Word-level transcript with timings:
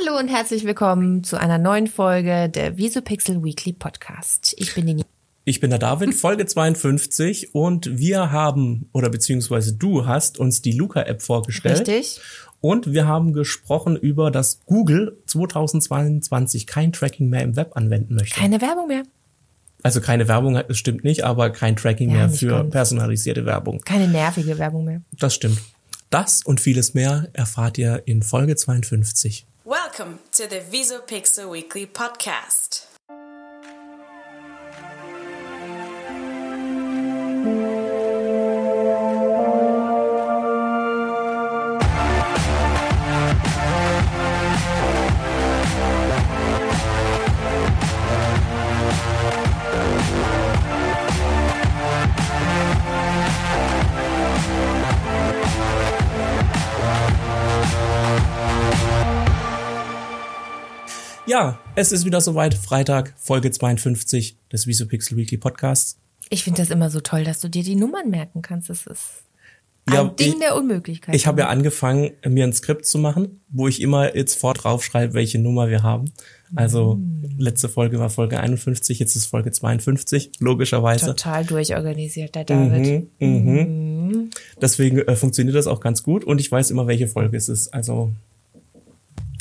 Hallo 0.00 0.18
und 0.18 0.28
herzlich 0.28 0.64
willkommen 0.64 1.24
zu 1.24 1.36
einer 1.38 1.58
neuen 1.58 1.86
Folge 1.86 2.48
der 2.48 2.78
Visupixel 2.78 3.42
Weekly 3.42 3.72
Podcast. 3.72 4.54
Ich 4.56 4.74
bin 4.74 4.86
die 4.86 5.04
Ich 5.44 5.60
bin 5.60 5.70
der 5.70 5.78
David, 5.78 6.14
Folge 6.20 6.46
52 6.46 7.54
und 7.54 7.98
wir 7.98 8.30
haben, 8.30 8.88
oder 8.92 9.10
beziehungsweise 9.10 9.74
du 9.74 10.06
hast 10.06 10.38
uns 10.38 10.62
die 10.62 10.72
Luca-App 10.72 11.22
vorgestellt. 11.22 11.80
Richtig. 11.88 12.20
Und 12.60 12.92
wir 12.92 13.06
haben 13.06 13.32
gesprochen 13.32 13.96
über, 13.96 14.30
dass 14.30 14.60
Google 14.64 15.18
2022 15.26 16.66
kein 16.66 16.92
Tracking 16.92 17.28
mehr 17.28 17.42
im 17.42 17.56
Web 17.56 17.76
anwenden 17.76 18.14
möchte. 18.14 18.38
Keine 18.38 18.60
Werbung 18.60 18.86
mehr. 18.88 19.02
also 19.82 20.00
keine 20.00 20.28
Werbung, 20.28 20.54
das 20.54 20.78
stimmt 20.78 21.04
nicht, 21.04 21.24
aber 21.24 21.50
kein 21.50 21.76
Tracking 21.76 22.10
Ja, 22.10 22.16
mehr 22.16 22.30
für 22.30 22.48
ganz. 22.48 22.70
personalisierte 22.70 23.44
Werbung. 23.44 23.80
Keine 23.80 24.08
nervige 24.08 24.58
Werbung 24.58 24.84
mehr. 24.84 25.02
Das 25.18 25.34
stimmt. 25.34 25.58
Das 26.10 26.42
und 26.42 26.60
vieles 26.60 26.94
mehr 26.94 27.28
erfahrt 27.32 27.78
ihr 27.78 28.02
in 28.06 28.22
Folge 28.22 28.56
52. 28.56 29.46
Welcome 29.70 30.18
to 30.32 30.48
the 30.48 30.58
Visopixel 30.58 31.48
Weekly 31.48 31.86
Podcast. 31.86 32.86
Ja, 61.30 61.60
es 61.76 61.92
ist 61.92 62.04
wieder 62.04 62.20
soweit. 62.20 62.54
Freitag, 62.54 63.14
Folge 63.16 63.52
52 63.52 64.36
des 64.50 64.66
Visupixel 64.66 65.16
Weekly 65.16 65.36
Podcasts. 65.38 65.96
Ich 66.28 66.42
finde 66.42 66.60
das 66.60 66.70
immer 66.70 66.90
so 66.90 66.98
toll, 66.98 67.22
dass 67.22 67.38
du 67.40 67.48
dir 67.48 67.62
die 67.62 67.76
Nummern 67.76 68.10
merken 68.10 68.42
kannst. 68.42 68.68
Das 68.68 68.84
ist 68.84 69.22
ein 69.86 69.94
Ja, 69.94 70.04
Ding 70.06 70.32
ich- 70.32 70.38
der 70.40 70.56
Unmöglichkeit. 70.56 71.14
Ich 71.14 71.28
habe 71.28 71.42
ja 71.42 71.48
angefangen, 71.48 72.10
mir 72.26 72.42
ein 72.42 72.52
Skript 72.52 72.84
zu 72.84 72.98
machen, 72.98 73.40
wo 73.48 73.68
ich 73.68 73.80
immer 73.80 74.16
jetzt 74.16 74.40
vor 74.40 74.54
draufschreibe, 74.54 75.14
welche 75.14 75.38
Nummer 75.38 75.68
wir 75.68 75.84
haben. 75.84 76.06
Also 76.56 76.98
letzte 77.38 77.68
Folge 77.68 78.00
war 78.00 78.10
Folge 78.10 78.40
51, 78.40 78.98
jetzt 78.98 79.14
ist 79.14 79.26
Folge 79.26 79.52
52, 79.52 80.32
logischerweise. 80.40 81.06
total 81.06 81.44
durchorganisiert, 81.44 82.34
der 82.34 82.42
David. 82.42 83.08
Mhm. 83.20 84.30
Deswegen 84.60 84.98
äh, 84.98 85.14
funktioniert 85.14 85.54
das 85.56 85.68
auch 85.68 85.78
ganz 85.78 86.02
gut 86.02 86.24
und 86.24 86.40
ich 86.40 86.50
weiß 86.50 86.72
immer, 86.72 86.88
welche 86.88 87.06
Folge 87.06 87.36
es 87.36 87.48
ist. 87.48 87.72
Also 87.72 88.10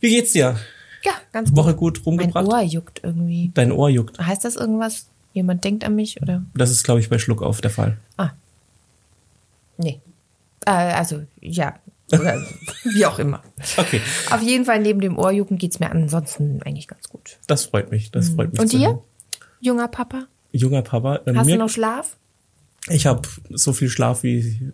Wie 0.00 0.10
geht's 0.10 0.32
dir? 0.32 0.58
Ja, 1.04 1.12
ganz 1.32 1.50
gut. 1.50 1.56
Woche 1.58 1.74
gut 1.74 1.98
Mein 1.98 2.04
rumgebracht? 2.04 2.46
Ohr 2.46 2.60
juckt 2.62 3.00
irgendwie. 3.02 3.50
Dein 3.54 3.72
Ohr 3.72 3.88
juckt. 3.88 4.18
Heißt 4.18 4.44
das 4.44 4.56
irgendwas? 4.56 5.06
Jemand 5.32 5.64
denkt 5.64 5.84
an 5.84 5.94
mich 5.94 6.20
oder? 6.22 6.44
Das 6.54 6.70
ist, 6.70 6.84
glaube 6.84 7.00
ich, 7.00 7.08
bei 7.08 7.18
Schluck 7.18 7.42
auf 7.42 7.60
der 7.60 7.70
Fall. 7.70 7.98
Ah. 8.16 8.30
Nee. 9.78 10.00
Äh, 10.66 10.70
also, 10.70 11.22
ja. 11.40 11.74
Oder 12.12 12.44
wie 12.84 13.06
auch 13.06 13.18
immer. 13.18 13.42
Okay, 13.76 14.00
Auf 14.30 14.42
jeden 14.42 14.64
Fall 14.66 14.80
neben 14.80 15.00
dem 15.00 15.18
Ohrjucken 15.18 15.56
geht's 15.58 15.80
mir 15.80 15.90
ansonsten 15.90 16.62
eigentlich 16.62 16.86
ganz 16.88 17.08
gut. 17.08 17.38
das 17.46 17.64
freut 17.64 17.90
mich. 17.90 18.10
Das 18.10 18.28
freut 18.28 18.52
mich. 18.52 18.60
Und 18.60 18.72
dir? 18.72 18.88
hören. 18.88 19.00
Junger 19.60 19.88
Papa? 19.88 20.26
Junger 20.52 20.82
Papa. 20.82 21.20
äh, 21.24 21.34
Hast 21.34 21.48
du 21.48 21.56
noch 21.56 21.70
Schlaf? 21.70 22.16
ich 22.88 23.06
habe 23.06 23.22
so 23.50 23.72
viel 23.72 23.88
Schlaf 23.88 24.22
wie 24.24 24.72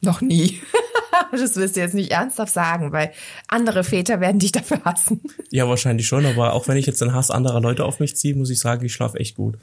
Noch 0.00 0.20
nie. 0.20 0.60
das 1.32 1.56
wirst 1.56 1.76
du 1.76 1.80
jetzt 1.80 1.94
nicht 1.94 2.10
ernsthaft 2.10 2.52
sagen, 2.52 2.92
weil 2.92 3.12
andere 3.48 3.84
Väter 3.84 4.20
werden 4.20 4.38
dich 4.38 4.52
dafür 4.52 4.82
hassen. 4.84 5.20
Ja, 5.50 5.68
wahrscheinlich 5.68 6.06
schon, 6.06 6.26
aber 6.26 6.52
auch 6.54 6.68
wenn 6.68 6.76
ich 6.76 6.86
jetzt 6.86 7.00
den 7.00 7.12
Hass 7.12 7.30
anderer 7.30 7.60
Leute 7.60 7.84
auf 7.84 8.00
mich 8.00 8.16
ziehe, 8.16 8.34
muss 8.34 8.50
ich 8.50 8.58
sagen, 8.60 8.84
ich 8.84 8.92
schlafe 8.92 9.18
echt 9.18 9.36
gut. 9.36 9.58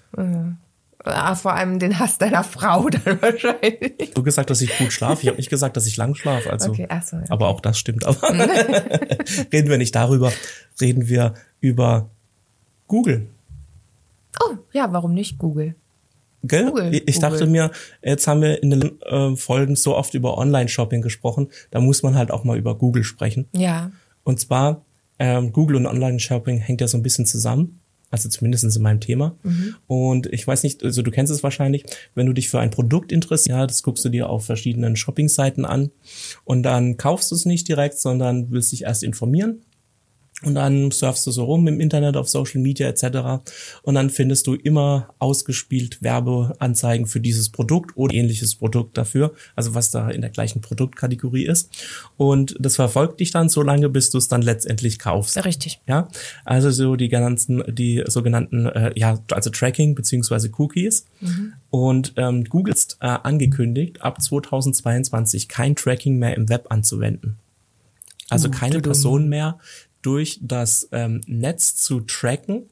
Ah, 1.03 1.35
Vor 1.35 1.53
allem 1.53 1.79
den 1.79 1.99
Hass 1.99 2.17
deiner 2.17 2.43
Frau 2.43 2.89
dann 2.89 3.21
wahrscheinlich. 3.21 4.13
Du 4.13 4.23
gesagt, 4.23 4.49
dass 4.49 4.61
ich 4.61 4.77
gut 4.77 4.91
schlafe. 4.91 5.21
Ich 5.21 5.27
habe 5.27 5.37
nicht 5.37 5.49
gesagt, 5.49 5.77
dass 5.77 5.87
ich 5.87 5.97
lang 5.97 6.15
schlafe. 6.15 6.51
Also, 6.51 6.69
Okay, 6.71 6.87
ach 6.89 7.03
so, 7.03 7.17
okay. 7.17 7.25
aber 7.29 7.47
auch 7.47 7.61
das 7.61 7.77
stimmt. 7.79 8.05
Aber 8.05 8.21
reden 9.53 9.69
wir 9.69 9.77
nicht 9.77 9.95
darüber. 9.95 10.31
Reden 10.81 11.07
wir 11.07 11.33
über 11.59 12.09
Google. 12.87 13.27
Oh, 14.43 14.55
ja, 14.71 14.91
warum 14.91 15.13
nicht 15.13 15.37
Google? 15.37 15.75
Gell? 16.43 16.65
Google, 16.65 16.93
ich 16.93 17.07
ich 17.07 17.19
dachte 17.19 17.39
Google. 17.39 17.51
mir, 17.51 17.71
jetzt 18.03 18.27
haben 18.27 18.41
wir 18.41 18.61
in 18.61 18.69
den 18.69 19.01
äh, 19.01 19.35
Folgen 19.35 19.75
so 19.75 19.95
oft 19.95 20.13
über 20.13 20.37
Online-Shopping 20.37 21.01
gesprochen, 21.01 21.49
da 21.71 21.79
muss 21.79 22.03
man 22.03 22.15
halt 22.15 22.31
auch 22.31 22.43
mal 22.43 22.57
über 22.57 22.77
Google 22.77 23.03
sprechen. 23.03 23.47
Ja. 23.55 23.91
Und 24.23 24.39
zwar, 24.39 24.85
ähm, 25.19 25.51
Google 25.51 25.77
und 25.77 25.87
Online-Shopping 25.87 26.59
hängt 26.59 26.81
ja 26.81 26.87
so 26.87 26.97
ein 26.97 27.03
bisschen 27.03 27.25
zusammen. 27.25 27.81
Also 28.09 28.29
zumindest 28.29 28.63
in 28.63 28.81
meinem 28.81 29.01
Thema. 29.01 29.35
Und 29.85 30.27
ich 30.27 30.47
weiß 30.47 30.63
nicht, 30.63 30.81
also 30.81 31.01
du 31.01 31.11
kennst 31.11 31.31
es 31.31 31.43
wahrscheinlich, 31.43 31.83
wenn 32.15 32.25
du 32.25 32.31
dich 32.31 32.47
für 32.47 32.59
ein 32.59 32.71
Produkt 32.71 33.11
interessierst, 33.11 33.49
ja, 33.49 33.67
das 33.67 33.83
guckst 33.83 34.05
du 34.05 34.09
dir 34.09 34.29
auf 34.29 34.45
verschiedenen 34.45 34.95
Shopping-Seiten 34.95 35.65
an 35.65 35.91
und 36.45 36.63
dann 36.63 36.95
kaufst 36.95 37.31
du 37.31 37.35
es 37.35 37.45
nicht 37.45 37.67
direkt, 37.67 37.99
sondern 37.99 38.49
willst 38.49 38.71
dich 38.71 38.83
erst 38.83 39.03
informieren. 39.03 39.61
Und 40.43 40.53
dann 40.53 40.91
surfst 40.91 41.25
du 41.25 41.31
so 41.31 41.45
rum 41.45 41.67
im 41.67 41.79
Internet, 41.79 42.15
auf 42.15 42.29
Social 42.29 42.61
Media 42.61 42.87
etc. 42.87 43.41
Und 43.81 43.95
dann 43.95 44.11
findest 44.11 44.45
du 44.45 44.53
immer 44.53 45.09
ausgespielt 45.17 46.03
Werbeanzeigen 46.03 47.07
für 47.07 47.19
dieses 47.19 47.49
Produkt 47.49 47.97
oder 47.97 48.13
ähnliches 48.13 48.53
Produkt 48.53 48.99
dafür, 48.99 49.33
also 49.55 49.73
was 49.73 49.89
da 49.89 50.11
in 50.11 50.21
der 50.21 50.29
gleichen 50.29 50.61
Produktkategorie 50.61 51.45
ist. 51.45 51.71
Und 52.17 52.55
das 52.59 52.75
verfolgt 52.75 53.19
dich 53.19 53.31
dann 53.31 53.49
so 53.49 53.63
lange, 53.63 53.89
bis 53.89 54.11
du 54.11 54.19
es 54.19 54.27
dann 54.27 54.43
letztendlich 54.43 54.99
kaufst. 54.99 55.43
Richtig. 55.43 55.81
Ja, 55.87 56.07
also 56.45 56.69
so 56.69 56.95
die 56.95 57.09
ganzen, 57.09 57.63
die 57.67 58.03
sogenannten, 58.05 58.67
äh, 58.67 58.91
ja, 58.95 59.19
also 59.31 59.49
Tracking 59.49 59.95
beziehungsweise 59.95 60.51
Cookies. 60.55 61.05
Und 61.71 62.13
ähm, 62.15 62.43
Google 62.43 62.75
ist 62.75 62.97
äh, 63.01 63.07
angekündigt, 63.07 64.03
ab 64.03 64.21
2022 64.21 65.47
kein 65.47 65.75
Tracking 65.75 66.19
mehr 66.19 66.35
im 66.35 66.47
Web 66.47 66.67
anzuwenden. 66.69 67.37
Also 68.29 68.49
keine 68.49 68.75
dudum. 68.75 68.91
Person 68.91 69.29
mehr 69.29 69.57
durch 70.01 70.39
das 70.41 70.87
ähm, 70.91 71.21
Netz 71.27 71.75
zu 71.75 72.01
tracken, 72.01 72.69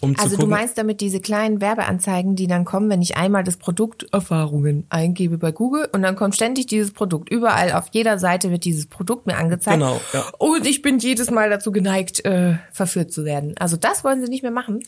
um 0.00 0.16
zu 0.16 0.22
Also 0.22 0.36
gucken. 0.36 0.50
du 0.50 0.56
meinst 0.56 0.78
damit 0.78 1.00
diese 1.00 1.20
kleinen 1.20 1.60
Werbeanzeigen, 1.60 2.34
die 2.34 2.48
dann 2.48 2.64
kommen, 2.64 2.90
wenn 2.90 3.02
ich 3.02 3.16
einmal 3.16 3.44
das 3.44 3.56
Produkt 3.56 4.06
Erfahrungen 4.12 4.84
eingebe 4.88 5.38
bei 5.38 5.52
Google 5.52 5.88
und 5.92 6.02
dann 6.02 6.16
kommt 6.16 6.34
ständig 6.34 6.66
dieses 6.66 6.90
Produkt. 6.90 7.30
Überall 7.30 7.72
auf 7.72 7.86
jeder 7.92 8.18
Seite 8.18 8.50
wird 8.50 8.64
dieses 8.64 8.86
Produkt 8.86 9.26
mir 9.28 9.36
angezeigt. 9.36 9.78
Genau, 9.78 10.00
ja. 10.12 10.24
Und 10.38 10.66
ich 10.66 10.82
bin 10.82 10.98
jedes 10.98 11.30
Mal 11.30 11.50
dazu 11.50 11.70
geneigt, 11.70 12.24
äh, 12.24 12.54
verführt 12.72 13.12
zu 13.12 13.24
werden. 13.24 13.54
Also 13.58 13.76
das 13.76 14.02
wollen 14.02 14.24
sie 14.24 14.28
nicht 14.30 14.42
mehr 14.42 14.50
machen. 14.50 14.80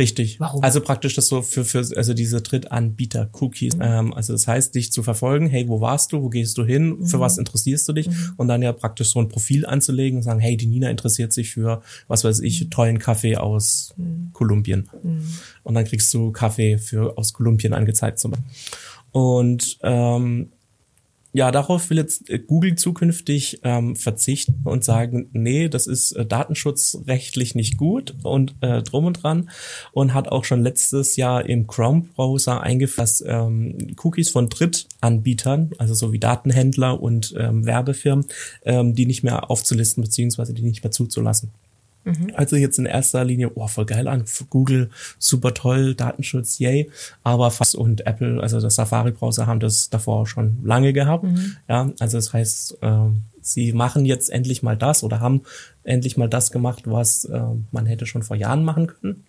Richtig. 0.00 0.40
Warum? 0.40 0.64
Also 0.64 0.80
praktisch 0.80 1.14
das 1.14 1.26
so 1.28 1.42
für, 1.42 1.62
für 1.64 1.78
also 1.94 2.14
diese 2.14 2.40
Drittanbieter-Cookies. 2.40 3.76
Mhm. 3.76 3.82
Ähm, 3.82 4.14
also 4.14 4.32
das 4.32 4.46
heißt, 4.48 4.74
dich 4.74 4.90
zu 4.92 5.02
verfolgen, 5.02 5.46
hey, 5.46 5.68
wo 5.68 5.82
warst 5.82 6.12
du, 6.12 6.22
wo 6.22 6.30
gehst 6.30 6.56
du 6.56 6.64
hin, 6.64 6.96
Mhm. 7.00 7.06
für 7.06 7.20
was 7.20 7.36
interessierst 7.36 7.86
du 7.86 7.92
dich? 7.92 8.08
Und 8.38 8.48
dann 8.48 8.62
ja 8.62 8.72
praktisch 8.72 9.10
so 9.10 9.20
ein 9.20 9.28
Profil 9.28 9.66
anzulegen 9.66 10.16
und 10.16 10.22
sagen, 10.22 10.40
hey, 10.40 10.56
die 10.56 10.66
Nina 10.66 10.88
interessiert 10.88 11.34
sich 11.34 11.50
für, 11.50 11.82
was 12.08 12.24
weiß 12.24 12.40
ich, 12.40 12.64
Mhm. 12.64 12.70
tollen 12.70 12.98
Kaffee 12.98 13.36
aus 13.36 13.94
Kolumbien. 14.32 14.88
Und 15.62 15.74
dann 15.74 15.84
kriegst 15.84 16.12
du 16.14 16.32
Kaffee 16.32 16.78
für 16.78 17.18
aus 17.18 17.34
Kolumbien 17.34 17.74
angezeigt 17.74 18.18
zum 18.18 18.30
Beispiel. 18.30 18.50
Und 19.12 19.78
ähm, 19.82 20.50
ja, 21.32 21.50
darauf 21.52 21.90
will 21.90 21.98
jetzt 21.98 22.28
äh, 22.28 22.38
Google 22.38 22.74
zukünftig 22.74 23.60
ähm, 23.62 23.94
verzichten 23.94 24.60
und 24.64 24.84
sagen, 24.84 25.28
nee, 25.32 25.68
das 25.68 25.86
ist 25.86 26.12
äh, 26.12 26.26
datenschutzrechtlich 26.26 27.54
nicht 27.54 27.76
gut 27.76 28.14
und 28.22 28.56
äh, 28.60 28.82
drum 28.82 29.04
und 29.04 29.22
dran 29.22 29.50
und 29.92 30.12
hat 30.12 30.28
auch 30.28 30.44
schon 30.44 30.62
letztes 30.62 31.16
Jahr 31.16 31.46
im 31.46 31.66
Chrome-Browser 31.66 32.60
eingeführt, 32.60 32.98
dass 32.98 33.24
ähm, 33.26 33.94
Cookies 34.02 34.30
von 34.30 34.48
Drittanbietern, 34.48 35.70
also 35.78 35.94
so 35.94 36.12
wie 36.12 36.18
Datenhändler 36.18 37.00
und 37.00 37.34
ähm, 37.38 37.64
Werbefirmen, 37.64 38.26
ähm, 38.64 38.94
die 38.94 39.06
nicht 39.06 39.22
mehr 39.22 39.50
aufzulisten 39.50 40.02
beziehungsweise 40.02 40.52
die 40.52 40.62
nicht 40.62 40.82
mehr 40.82 40.90
zuzulassen. 40.90 41.50
Also 42.34 42.56
jetzt 42.56 42.78
in 42.78 42.86
erster 42.86 43.24
Linie, 43.24 43.50
oh, 43.54 43.66
voll 43.66 43.86
geil 43.86 44.08
an, 44.08 44.24
Google, 44.48 44.90
super 45.18 45.54
toll, 45.54 45.94
Datenschutz, 45.94 46.58
yay. 46.58 46.90
Aber 47.22 47.50
fast 47.50 47.76
und 47.76 48.06
Apple, 48.06 48.40
also 48.42 48.60
das 48.60 48.74
Safari-Browser 48.76 49.46
haben 49.46 49.60
das 49.60 49.90
davor 49.90 50.26
schon 50.26 50.58
lange 50.64 50.92
gehabt. 50.92 51.24
Ja, 51.68 51.92
also 51.98 52.18
das 52.18 52.32
heißt, 52.32 52.78
ähm, 52.82 53.22
sie 53.40 53.72
machen 53.72 54.04
jetzt 54.06 54.30
endlich 54.30 54.62
mal 54.62 54.76
das 54.76 55.02
oder 55.02 55.20
haben 55.20 55.42
endlich 55.84 56.16
mal 56.16 56.28
das 56.28 56.50
gemacht, 56.50 56.82
was 56.86 57.24
äh, 57.24 57.40
man 57.70 57.86
hätte 57.86 58.06
schon 58.06 58.22
vor 58.22 58.36
Jahren 58.36 58.64
machen 58.64 58.86
können. 58.86 59.24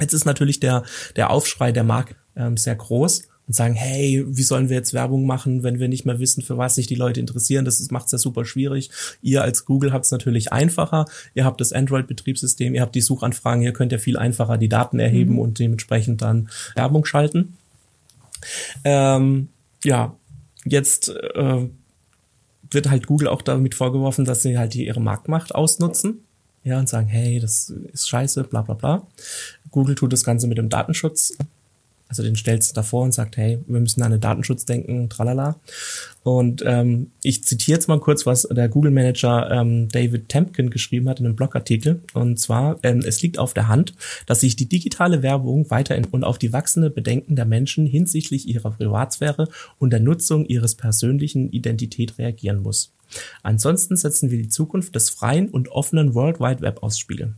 Jetzt 0.00 0.12
ist 0.12 0.24
natürlich 0.24 0.60
der, 0.60 0.82
der 1.16 1.30
Aufschrei 1.30 1.72
der 1.72 1.84
Marke 1.84 2.16
ähm, 2.36 2.56
sehr 2.56 2.74
groß 2.74 3.28
und 3.46 3.54
sagen, 3.54 3.74
hey, 3.74 4.24
wie 4.26 4.42
sollen 4.42 4.68
wir 4.68 4.76
jetzt 4.76 4.92
Werbung 4.92 5.24
machen, 5.24 5.62
wenn 5.62 5.78
wir 5.78 5.88
nicht 5.88 6.04
mehr 6.04 6.18
wissen, 6.18 6.42
für 6.42 6.58
was 6.58 6.74
sich 6.74 6.86
die 6.86 6.96
Leute 6.96 7.20
interessieren? 7.20 7.64
Das 7.64 7.90
macht 7.90 8.06
es 8.06 8.12
ja 8.12 8.18
super 8.18 8.44
schwierig. 8.44 8.90
Ihr 9.22 9.42
als 9.42 9.64
Google 9.64 9.92
habt 9.92 10.04
es 10.04 10.10
natürlich 10.10 10.52
einfacher. 10.52 11.06
Ihr 11.34 11.44
habt 11.44 11.60
das 11.60 11.72
Android-Betriebssystem, 11.72 12.74
ihr 12.74 12.82
habt 12.82 12.94
die 12.94 13.00
Suchanfragen, 13.00 13.62
ihr 13.62 13.72
könnt 13.72 13.92
ja 13.92 13.98
viel 13.98 14.16
einfacher 14.16 14.58
die 14.58 14.68
Daten 14.68 14.98
erheben 14.98 15.38
und 15.38 15.58
dementsprechend 15.58 16.22
dann 16.22 16.48
Werbung 16.74 17.04
schalten. 17.04 17.56
Ähm, 18.84 19.48
ja, 19.84 20.16
jetzt 20.64 21.10
äh, 21.10 21.68
wird 22.70 22.90
halt 22.90 23.06
Google 23.06 23.28
auch 23.28 23.42
damit 23.42 23.76
vorgeworfen, 23.76 24.24
dass 24.24 24.42
sie 24.42 24.58
halt 24.58 24.74
ihre 24.74 25.00
Marktmacht 25.00 25.54
ausnutzen. 25.54 26.20
Ja, 26.64 26.80
und 26.80 26.88
sagen, 26.88 27.06
hey, 27.06 27.38
das 27.38 27.72
ist 27.92 28.08
scheiße, 28.08 28.42
bla 28.42 28.62
bla 28.62 28.74
bla. 28.74 29.06
Google 29.70 29.94
tut 29.94 30.12
das 30.12 30.24
Ganze 30.24 30.48
mit 30.48 30.58
dem 30.58 30.68
Datenschutz 30.68 31.36
also 32.08 32.22
den 32.22 32.36
stellst 32.36 32.70
du 32.70 32.74
davor 32.74 33.02
und 33.02 33.12
sagt, 33.12 33.36
hey, 33.36 33.58
wir 33.66 33.80
müssen 33.80 34.02
an 34.02 34.12
den 34.12 34.20
Datenschutz 34.20 34.64
denken, 34.64 35.08
tralala. 35.08 35.56
Und 36.22 36.62
ähm, 36.66 37.10
ich 37.22 37.44
zitiere 37.44 37.76
jetzt 37.76 37.88
mal 37.88 38.00
kurz, 38.00 38.26
was 38.26 38.42
der 38.42 38.68
Google 38.68 38.90
Manager 38.90 39.50
ähm, 39.50 39.88
David 39.88 40.28
Tempkin 40.28 40.70
geschrieben 40.70 41.08
hat 41.08 41.20
in 41.20 41.26
einem 41.26 41.36
Blogartikel. 41.36 42.00
Und 42.14 42.38
zwar, 42.38 42.78
ähm, 42.82 43.02
es 43.04 43.22
liegt 43.22 43.38
auf 43.38 43.54
der 43.54 43.68
Hand, 43.68 43.94
dass 44.26 44.40
sich 44.40 44.56
die 44.56 44.68
digitale 44.68 45.22
Werbung 45.22 45.70
weiterhin 45.70 46.06
und 46.06 46.24
auf 46.24 46.38
die 46.38 46.52
wachsende 46.52 46.90
Bedenken 46.90 47.36
der 47.36 47.44
Menschen 47.44 47.86
hinsichtlich 47.86 48.48
ihrer 48.48 48.70
Privatsphäre 48.70 49.48
und 49.78 49.90
der 49.90 50.00
Nutzung 50.00 50.46
ihres 50.46 50.74
persönlichen 50.74 51.50
Identität 51.50 52.18
reagieren 52.18 52.60
muss. 52.60 52.95
Ansonsten 53.42 53.96
setzen 53.96 54.30
wir 54.30 54.38
die 54.38 54.48
Zukunft 54.48 54.94
des 54.94 55.10
freien 55.10 55.48
und 55.48 55.68
offenen 55.68 56.14
World 56.14 56.40
Wide 56.40 56.60
Web 56.60 56.82
aufs 56.82 56.98
Spiel. 56.98 57.34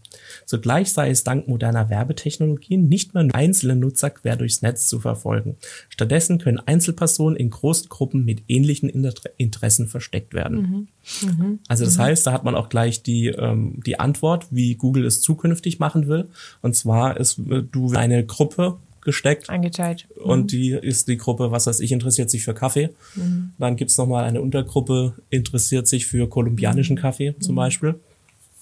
Zugleich 0.46 0.92
sei 0.92 1.10
es 1.10 1.24
dank 1.24 1.48
moderner 1.48 1.90
Werbetechnologien 1.90 2.88
nicht 2.88 3.14
mehr 3.14 3.24
nur 3.24 3.34
einzelne 3.34 3.76
Nutzer 3.76 4.10
quer 4.10 4.36
durchs 4.36 4.62
Netz 4.62 4.88
zu 4.88 5.00
verfolgen. 5.00 5.56
Stattdessen 5.88 6.38
können 6.38 6.58
Einzelpersonen 6.58 7.36
in 7.36 7.50
großen 7.50 7.88
Gruppen 7.88 8.24
mit 8.24 8.42
ähnlichen 8.48 8.88
Interessen 9.36 9.88
versteckt 9.88 10.34
werden. 10.34 10.58
Mhm. 10.60 10.88
Mhm. 11.22 11.58
Also 11.68 11.84
das 11.84 11.96
mhm. 11.96 12.02
heißt, 12.02 12.26
da 12.26 12.32
hat 12.32 12.44
man 12.44 12.54
auch 12.54 12.68
gleich 12.68 13.02
die, 13.02 13.28
ähm, 13.28 13.80
die 13.84 13.98
Antwort, 13.98 14.46
wie 14.50 14.74
Google 14.74 15.04
es 15.06 15.20
zukünftig 15.20 15.78
machen 15.78 16.08
will. 16.08 16.28
Und 16.62 16.76
zwar 16.76 17.18
ist 17.18 17.38
äh, 17.38 17.62
du 17.62 17.92
eine 17.92 18.24
Gruppe 18.24 18.78
gesteckt. 19.02 19.48
Eingeteilt. 19.48 20.06
Mhm. 20.16 20.30
Und 20.30 20.52
die 20.52 20.70
ist 20.70 21.08
die 21.08 21.16
Gruppe, 21.16 21.50
was 21.50 21.66
weiß 21.66 21.80
ich, 21.80 21.92
interessiert 21.92 22.30
sich 22.30 22.44
für 22.44 22.54
Kaffee. 22.54 22.90
Mhm. 23.14 23.52
Dann 23.58 23.76
gibt's 23.76 23.98
noch 23.98 24.06
mal 24.06 24.24
eine 24.24 24.40
Untergruppe, 24.40 25.14
interessiert 25.30 25.86
sich 25.88 26.06
für 26.06 26.28
kolumbianischen 26.28 26.96
mhm. 26.96 27.00
Kaffee 27.00 27.34
zum 27.40 27.54
mhm. 27.54 27.56
Beispiel. 27.56 27.94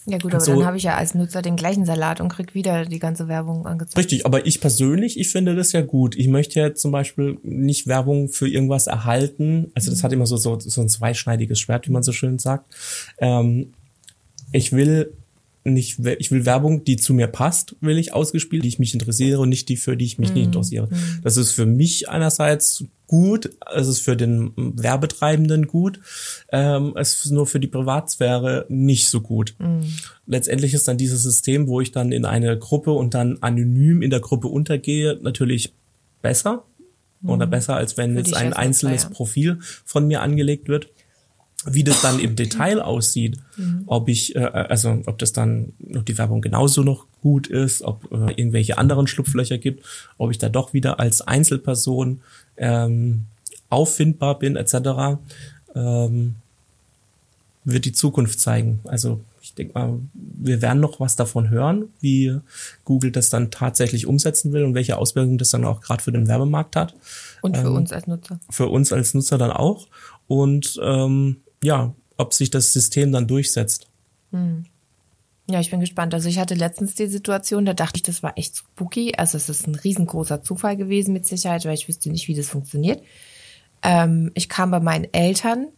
Ja 0.08 0.18
gut, 0.18 0.34
aber 0.34 0.44
so, 0.44 0.54
dann 0.54 0.66
habe 0.66 0.76
ich 0.76 0.84
ja 0.84 0.94
als 0.94 1.16
Nutzer 1.16 1.42
den 1.42 1.56
gleichen 1.56 1.84
Salat 1.84 2.20
und 2.20 2.28
krieg 2.28 2.54
wieder 2.54 2.84
die 2.84 3.00
ganze 3.00 3.26
Werbung 3.26 3.66
angezeigt. 3.66 3.98
Richtig, 3.98 4.24
aber 4.24 4.46
ich 4.46 4.60
persönlich, 4.60 5.18
ich 5.18 5.30
finde 5.30 5.56
das 5.56 5.72
ja 5.72 5.80
gut. 5.80 6.14
Ich 6.14 6.28
möchte 6.28 6.60
ja 6.60 6.74
zum 6.74 6.92
Beispiel 6.92 7.38
nicht 7.42 7.88
Werbung 7.88 8.28
für 8.28 8.48
irgendwas 8.48 8.86
erhalten. 8.86 9.72
Also 9.74 9.90
das 9.90 10.00
mhm. 10.00 10.04
hat 10.04 10.12
immer 10.12 10.26
so, 10.26 10.36
so, 10.36 10.60
so 10.60 10.80
ein 10.80 10.88
zweischneidiges 10.88 11.58
Schwert, 11.58 11.88
wie 11.88 11.92
man 11.92 12.04
so 12.04 12.12
schön 12.12 12.38
sagt. 12.38 12.72
Ähm, 13.18 13.72
ich 14.52 14.72
will 14.72 15.12
nicht, 15.72 15.98
ich 16.18 16.30
will 16.30 16.46
Werbung, 16.46 16.84
die 16.84 16.96
zu 16.96 17.12
mir 17.12 17.26
passt, 17.26 17.76
will 17.80 17.98
ich 17.98 18.12
ausgespielt, 18.12 18.64
die 18.64 18.68
ich 18.68 18.78
mich 18.78 18.94
interessiere 18.94 19.40
und 19.40 19.48
nicht 19.48 19.68
die, 19.68 19.76
für 19.76 19.96
die 19.96 20.04
ich 20.04 20.18
mich 20.18 20.30
mm. 20.30 20.34
nicht 20.34 20.42
mhm. 20.42 20.48
interessiere. 20.48 20.86
Mm. 20.86 21.20
Das 21.22 21.36
ist 21.36 21.52
für 21.52 21.66
mich 21.66 22.08
einerseits 22.08 22.84
gut, 23.06 23.50
es 23.74 23.88
ist 23.88 24.00
für 24.00 24.16
den 24.16 24.52
Werbetreibenden 24.56 25.66
gut, 25.66 26.00
ähm, 26.50 26.94
es 26.96 27.24
ist 27.24 27.32
nur 27.32 27.46
für 27.46 27.60
die 27.60 27.66
Privatsphäre 27.66 28.66
nicht 28.68 29.08
so 29.08 29.20
gut. 29.20 29.54
Mm. 29.58 29.80
Letztendlich 30.26 30.74
ist 30.74 30.88
dann 30.88 30.98
dieses 30.98 31.22
System, 31.22 31.69
wo 31.69 31.80
ich 31.80 31.92
dann 31.92 32.12
in 32.12 32.24
eine 32.24 32.58
Gruppe 32.58 32.92
und 32.92 33.14
dann 33.14 33.38
anonym 33.40 34.02
in 34.02 34.10
der 34.10 34.20
Gruppe 34.20 34.48
untergehe, 34.48 35.19
natürlich 35.20 35.72
besser 36.22 36.64
oder 37.24 37.46
besser, 37.46 37.76
als 37.76 37.96
wenn 37.96 38.16
jetzt 38.16 38.34
ein 38.34 38.52
einzelnes. 38.52 39.06
Profil 39.06 39.58
von 39.84 40.06
mir 40.06 40.22
angelegt 40.22 40.69
wird 40.69 40.88
wie 41.64 41.85
das 41.85 42.03
dann 42.03 42.20
im 42.20 42.37
Detail 42.37 42.81
aussieht, 42.81 43.38
mhm. 43.56 43.85
ob 43.87 44.08
ich, 44.08 44.37
äh, 44.37 44.41
also 44.41 45.03
ob 45.06 45.19
das 45.19 45.32
dann 45.32 45.73
noch 45.79 46.03
die 46.03 46.19
Werbung 46.19 46.43
genauso 46.43 46.82
noch 46.82 47.06
gut 47.23 47.47
ist, 47.47 47.82
ob 47.82 48.05
äh, 48.12 48.32
irgendwelche 48.32 48.79
anderen 48.79 49.06
Schlupflöcher 49.06 49.58
gibt, 49.58 49.85
ob 50.19 50.31
ich 50.31 50.38
da 50.38 50.49
doch 50.49 50.75
wieder 50.75 51.00
als 51.00 51.23
Einzelperson 51.23 52.20
ähm, 52.56 53.23
auffindbar 53.70 54.38
bin, 54.38 54.56
etc., 54.56 55.19
ähm, 55.75 56.37
wird 57.64 57.85
die 57.85 57.93
Zukunft 57.93 58.38
zeigen. 58.38 58.81
Also 58.85 59.20
ich 59.43 59.55
denke 59.55 59.75
mal, 59.75 59.99
wir 60.12 60.62
werden 60.62 60.81
noch 60.81 61.00
was 61.00 61.17
davon 61.17 61.50
hören, 61.50 61.87
wie 62.00 62.38
Google 62.85 63.11
das 63.11 63.29
dann 63.29 63.50
tatsächlich 63.50 64.06
umsetzen 64.06 64.53
will 64.53 64.62
und 64.62 64.75
welche 64.75 64.99
Auswirkungen 64.99 65.38
das 65.38 65.50
dann 65.50 65.64
auch 65.64 65.81
gerade 65.81 66.03
für 66.03 66.12
den 66.12 66.29
Werbemarkt 66.29 66.76
hat. 66.76 66.94
Und 67.43 67.56
für 67.56 67.67
ähm, 67.67 67.75
uns 67.75 67.93
als 67.93 68.06
Nutzer. 68.06 68.38
Für 68.50 68.69
uns 68.69 68.93
als 68.93 69.14
Nutzer 69.14 69.38
dann 69.38 69.50
auch. 69.50 69.88
Und 70.29 70.79
ähm, 70.82 71.38
ja, 71.62 71.94
ob 72.17 72.35
sich 72.35 72.50
das 72.50 72.73
System 72.73 73.12
dann 73.12 73.26
durchsetzt. 73.26 73.88
Hm. 74.32 74.67
Ja, 75.49 75.61
ich 75.61 75.70
bin 75.70 75.81
gespannt. 75.81 76.12
Also 76.12 76.29
ich 76.29 76.38
hatte 76.38 76.55
letztens 76.55 76.97
die 76.97 77.06
Situation, 77.06 77.64
da 77.64 77.73
dachte 77.73 77.97
ich, 77.97 78.03
das 78.03 78.23
war 78.23 78.37
echt 78.37 78.56
spooky. 78.56 79.14
Also 79.17 79.37
es 79.37 79.49
ist 79.49 79.69
ein 79.69 79.76
riesengroßer 79.76 80.43
Zufall 80.43 80.76
gewesen 80.76 81.12
mit 81.12 81.25
Sicherheit, 81.25 81.64
weil 81.64 81.75
ich 81.75 81.87
wüsste 81.87 82.11
nicht, 82.11 82.26
wie 82.26 82.35
das 82.35 82.49
funktioniert. 82.49 83.00
Ähm, 83.82 84.32
ich 84.35 84.49
kam 84.49 84.73
bei 84.73 84.81
meinen 84.81 85.12
Eltern 85.12 85.69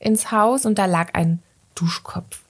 ins 0.00 0.32
Haus 0.32 0.66
und 0.66 0.78
da 0.78 0.86
lag 0.86 1.14
ein 1.14 1.42
Duschkopf. 1.76 2.40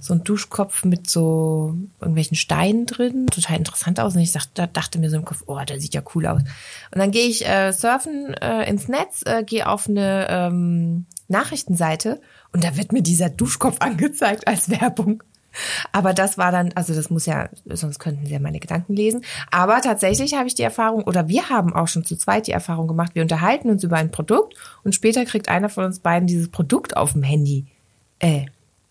So 0.00 0.14
ein 0.14 0.24
Duschkopf 0.24 0.84
mit 0.84 1.08
so 1.08 1.74
irgendwelchen 2.00 2.36
Steinen 2.36 2.86
drin. 2.86 3.26
Total 3.26 3.58
interessant 3.58 4.00
aus. 4.00 4.14
Und 4.14 4.22
ich 4.22 4.32
dachte, 4.32 4.68
dachte 4.72 4.98
mir 4.98 5.10
so 5.10 5.16
im 5.16 5.24
Kopf, 5.24 5.42
oh, 5.46 5.58
der 5.58 5.80
sieht 5.80 5.94
ja 5.94 6.02
cool 6.14 6.26
aus. 6.26 6.40
Und 6.40 6.98
dann 6.98 7.10
gehe 7.10 7.26
ich 7.26 7.46
äh, 7.46 7.72
surfen 7.72 8.32
äh, 8.34 8.68
ins 8.68 8.88
Netz, 8.88 9.22
äh, 9.26 9.42
gehe 9.44 9.68
auf 9.68 9.86
eine 9.86 10.26
ähm, 10.30 11.06
Nachrichtenseite 11.28 12.20
und 12.52 12.64
da 12.64 12.76
wird 12.76 12.92
mir 12.92 13.02
dieser 13.02 13.30
Duschkopf 13.30 13.76
angezeigt 13.80 14.46
als 14.48 14.70
Werbung. 14.70 15.22
Aber 15.92 16.12
das 16.12 16.36
war 16.36 16.52
dann, 16.52 16.72
also 16.74 16.94
das 16.94 17.10
muss 17.10 17.26
ja, 17.26 17.48
sonst 17.64 17.98
könnten 17.98 18.26
sie 18.26 18.32
ja 18.32 18.38
meine 18.38 18.60
Gedanken 18.60 18.94
lesen. 18.94 19.22
Aber 19.50 19.80
tatsächlich 19.80 20.34
habe 20.34 20.48
ich 20.48 20.54
die 20.54 20.62
Erfahrung, 20.62 21.04
oder 21.04 21.28
wir 21.28 21.48
haben 21.48 21.74
auch 21.74 21.88
schon 21.88 22.04
zu 22.04 22.16
zweit 22.16 22.46
die 22.46 22.52
Erfahrung 22.52 22.88
gemacht, 22.88 23.14
wir 23.14 23.22
unterhalten 23.22 23.70
uns 23.70 23.82
über 23.82 23.96
ein 23.96 24.10
Produkt 24.10 24.54
und 24.84 24.94
später 24.94 25.24
kriegt 25.24 25.48
einer 25.48 25.68
von 25.68 25.84
uns 25.84 26.00
beiden 26.00 26.26
dieses 26.26 26.50
Produkt 26.50 26.96
auf 26.96 27.12
dem 27.12 27.22
Handy 27.22 27.66
äh, 28.18 28.46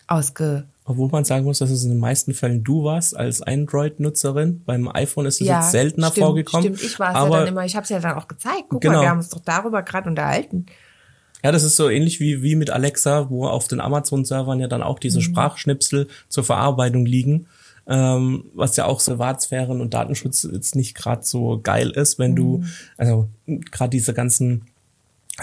ausge. 0.07 0.65
Obwohl 0.87 1.09
man 1.09 1.25
sagen 1.25 1.45
muss, 1.45 1.57
dass 1.57 1.71
es 1.71 1.83
in 1.83 1.89
den 1.89 1.99
meisten 1.99 2.35
Fällen 2.35 2.63
du 2.63 2.83
warst 2.83 3.17
als 3.17 3.41
Android-Nutzerin. 3.41 4.61
Beim 4.65 4.87
iPhone 4.87 5.25
ist 5.25 5.41
es 5.41 5.47
ja, 5.47 5.61
jetzt 5.61 5.71
seltener 5.71 6.11
stimmt, 6.11 6.25
vorgekommen. 6.25 6.75
Stimmt, 6.75 6.83
ich 6.83 6.99
war 6.99 7.09
es 7.09 7.15
ja 7.15 7.39
dann 7.39 7.47
immer. 7.47 7.65
Ich 7.65 7.75
habe 7.75 7.85
es 7.85 7.89
ja 7.89 7.99
dann 7.99 8.15
auch 8.17 8.27
gezeigt. 8.27 8.65
Guck 8.69 8.81
genau. 8.81 8.97
mal, 8.97 9.01
wir 9.01 9.09
haben 9.09 9.17
uns 9.17 9.29
doch 9.29 9.39
darüber 9.39 9.81
gerade 9.81 10.07
unterhalten. 10.07 10.67
Ja, 11.45 11.51
das 11.51 11.61
ist 11.61 11.75
so 11.75 11.91
ähnlich 11.91 12.19
wie, 12.19 12.41
wie 12.41 12.55
mit 12.55 12.71
Alexa, 12.71 13.29
wo 13.29 13.45
auf 13.45 13.67
den 13.67 13.79
Amazon-Servern 13.79 14.59
ja 14.59 14.67
dann 14.67 14.81
auch 14.81 14.97
diese 14.97 15.19
mhm. 15.19 15.25
Sprachschnipsel 15.25 16.07
zur 16.27 16.43
Verarbeitung 16.43 17.05
liegen. 17.05 17.45
Ähm, 17.85 18.45
was 18.55 18.75
ja 18.77 18.85
auch 18.85 18.99
Privatsphären 18.99 19.79
und 19.79 19.93
Datenschutz 19.93 20.49
jetzt 20.51 20.75
nicht 20.75 20.95
gerade 20.95 21.23
so 21.23 21.59
geil 21.61 21.91
ist, 21.91 22.17
wenn 22.17 22.31
mhm. 22.31 22.35
du, 22.35 22.63
also 22.97 23.29
gerade 23.45 23.91
diese 23.91 24.15
ganzen 24.15 24.63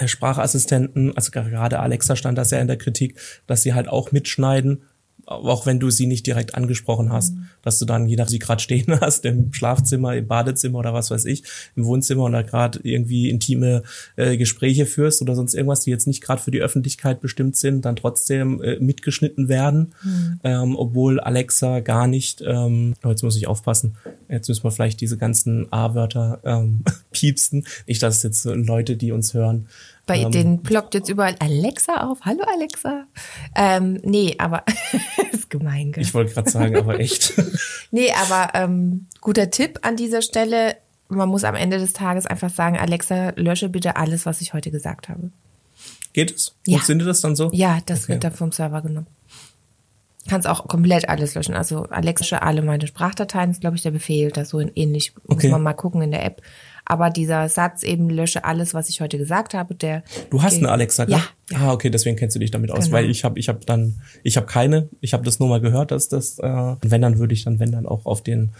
Sprachassistenten, 0.05 1.17
also 1.17 1.31
gerade 1.31 1.79
Alexa 1.79 2.17
stand 2.17 2.37
das 2.37 2.51
ja 2.51 2.59
in 2.59 2.67
der 2.67 2.79
Kritik, 2.79 3.17
dass 3.47 3.63
sie 3.63 3.73
halt 3.73 3.87
auch 3.87 4.11
mitschneiden 4.11 4.83
auch 5.27 5.67
wenn 5.67 5.79
du 5.79 5.91
sie 5.91 6.07
nicht 6.07 6.27
direkt 6.27 6.55
angesprochen 6.55 7.13
hast, 7.13 7.35
mhm. 7.35 7.49
Dass 7.63 7.79
du 7.79 7.85
dann, 7.85 8.07
je 8.07 8.17
nachdem, 8.17 8.33
sie 8.33 8.39
gerade 8.39 8.63
stehen 8.63 9.01
hast, 9.01 9.25
im 9.25 9.53
Schlafzimmer, 9.53 10.17
im 10.17 10.27
Badezimmer 10.27 10.81
oder 10.81 10.93
was 10.93 11.11
weiß 11.11 11.25
ich, 11.27 11.45
im 11.77 11.85
Wohnzimmer 11.85 12.25
oder 12.25 12.43
gerade 12.43 12.81
irgendwie 12.83 13.31
intime 13.31 13.83
äh, 14.17 14.37
Gespräche 14.37 14.87
führst 14.87 15.23
oder 15.23 15.35
sonst 15.35 15.55
irgendwas, 15.55 15.81
die 15.81 15.91
jetzt 15.91 16.07
nicht 16.07 16.23
gerade 16.23 16.43
für 16.43 16.51
die 16.51 16.61
Öffentlichkeit 16.61 17.21
bestimmt 17.21 17.57
sind, 17.57 17.85
dann 17.85 17.97
trotzdem 17.97 18.63
äh, 18.63 18.79
mitgeschnitten 18.81 19.49
werden, 19.49 19.95
mhm. 20.03 20.41
ähm, 20.45 20.77
obwohl 20.77 21.21
Alexa 21.21 21.81
gar 21.81 22.07
nicht, 22.07 22.43
ähm, 22.47 22.95
oh, 23.05 23.09
jetzt 23.09 23.23
muss 23.23 23.37
ich 23.37 23.47
aufpassen, 23.47 23.97
jetzt 24.29 24.49
müssen 24.49 24.65
wir 24.65 24.71
vielleicht 24.71 25.01
diese 25.01 25.17
ganzen 25.17 25.73
A-Wörter 25.73 26.41
ähm, 26.45 26.83
piepsten, 27.13 27.67
nicht, 27.87 28.03
dass 28.03 28.23
jetzt 28.23 28.45
Leute, 28.45 28.97
die 28.97 29.13
uns 29.13 29.35
hören, 29.35 29.69
bei 30.07 30.19
ähm, 30.19 30.33
denen 30.33 30.63
ploppt 30.63 30.95
jetzt 30.95 31.09
überall 31.09 31.37
Alexa 31.39 32.09
auf. 32.09 32.21
Hallo 32.23 32.43
Alexa. 32.53 33.07
Ähm, 33.55 34.01
nee, 34.03 34.35
aber 34.39 34.65
ist 35.33 35.49
gemein. 35.49 35.93
Gell? 35.93 36.03
Ich 36.03 36.13
wollte 36.13 36.35
gerade 36.35 36.51
sagen, 36.51 36.77
aber 36.77 36.99
echt. 36.99 37.35
nee, 37.91 38.13
aber 38.13 38.51
ähm, 38.55 39.07
guter 39.21 39.51
Tipp 39.51 39.81
an 39.83 39.97
dieser 39.97 40.23
Stelle. 40.23 40.77
Man 41.09 41.29
muss 41.29 41.45
am 41.45 41.55
Ende 41.55 41.79
des 41.79 41.93
Tages 41.93 42.27
einfach 42.27 42.51
sagen, 42.51 42.79
Alexa, 42.79 43.31
lösche 43.37 43.69
bitte 43.69 43.97
alles, 43.97 44.25
was 44.25 44.41
ich 44.41 44.55
heute 44.55 44.71
gesagt 44.71 45.09
habe. 45.09 45.31
Geht 46.13 46.35
es? 46.35 46.55
Ja. 46.67 46.75
Funktioniert 46.79 47.09
das 47.09 47.21
dann 47.21 47.37
so? 47.37 47.51
Ja, 47.53 47.81
das 47.87 48.05
okay. 48.05 48.15
wird 48.15 48.25
dann 48.25 48.33
vom 48.33 48.53
Server 48.53 48.81
genommen. 48.83 49.07
Kannst 50.29 50.47
auch 50.47 50.69
komplett 50.69 51.09
alles 51.09 51.35
löschen. 51.35 51.55
Also 51.55 51.85
Alexa, 51.85 52.39
alle 52.39 52.63
meine 52.63 52.87
Sprachdateien 52.87 53.51
ist, 53.51 53.61
glaube 53.61 53.77
ich, 53.77 53.83
der 53.83 53.91
Befehl. 53.91 54.31
Das 54.31 54.51
so 54.51 54.61
ähnlich. 54.61 55.13
Okay. 55.27 55.49
Muss 55.49 55.53
man 55.53 55.63
mal 55.63 55.73
gucken 55.73 56.01
in 56.01 56.13
der 56.13 56.25
App. 56.25 56.43
Aber 56.93 57.09
dieser 57.09 57.49
Satz 57.49 57.85
eben 57.85 58.11
lösche 58.11 58.45
alles, 58.45 58.75
was 58.75 58.91
ich 58.91 59.01
heute 59.01 59.17
gesagt 59.17 59.55
habe, 59.55 59.75
der. 59.75 60.03
Du 60.29 60.43
hast 60.43 60.59
eine 60.59 60.71
Alexa, 60.71 61.09
ja, 61.09 61.23
ja. 61.51 61.59
Ah, 61.59 61.73
okay, 61.73 61.89
deswegen 61.89 62.17
kennst 62.17 62.37
du 62.37 62.39
dich 62.39 62.51
damit 62.51 62.71
aus, 62.71 62.85
genau. 62.85 62.99
weil 62.99 63.09
ich 63.09 63.25
habe, 63.25 63.39
ich 63.39 63.49
habe 63.49 63.61
dann, 63.65 64.03
ich 64.23 64.37
habe 64.37 64.47
keine, 64.47 64.91
ich 65.01 65.15
habe 65.15 65.25
das 65.25 65.41
nur 65.41 65.49
mal 65.49 65.63
gehört, 65.63 65.91
dass 65.91 66.11
das, 66.11 66.39
äh, 66.39 66.77
wenn 66.83 67.01
dann 67.01 67.19
würde 67.19 67.33
ich 67.33 67.45
dann, 67.45 67.59
wenn 67.61 67.73
dann 67.73 67.87
auch 67.87 68.05
auf 68.05 68.21
den 68.21 68.51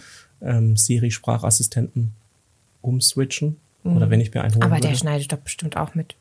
ähm, 0.41 0.75
Siri-Sprachassistenten 0.75 2.13
umswitchen 2.81 3.57
mhm. 3.83 3.97
oder 3.97 4.09
wenn 4.09 4.19
ich 4.19 4.33
mir 4.33 4.41
einen 4.41 4.55
holen 4.55 4.63
Aber 4.63 4.77
würde. 4.77 4.87
der 4.87 4.95
schneidet 4.95 5.31
doch 5.31 5.37
bestimmt 5.37 5.77
auch 5.77 5.93
mit. 5.93 6.15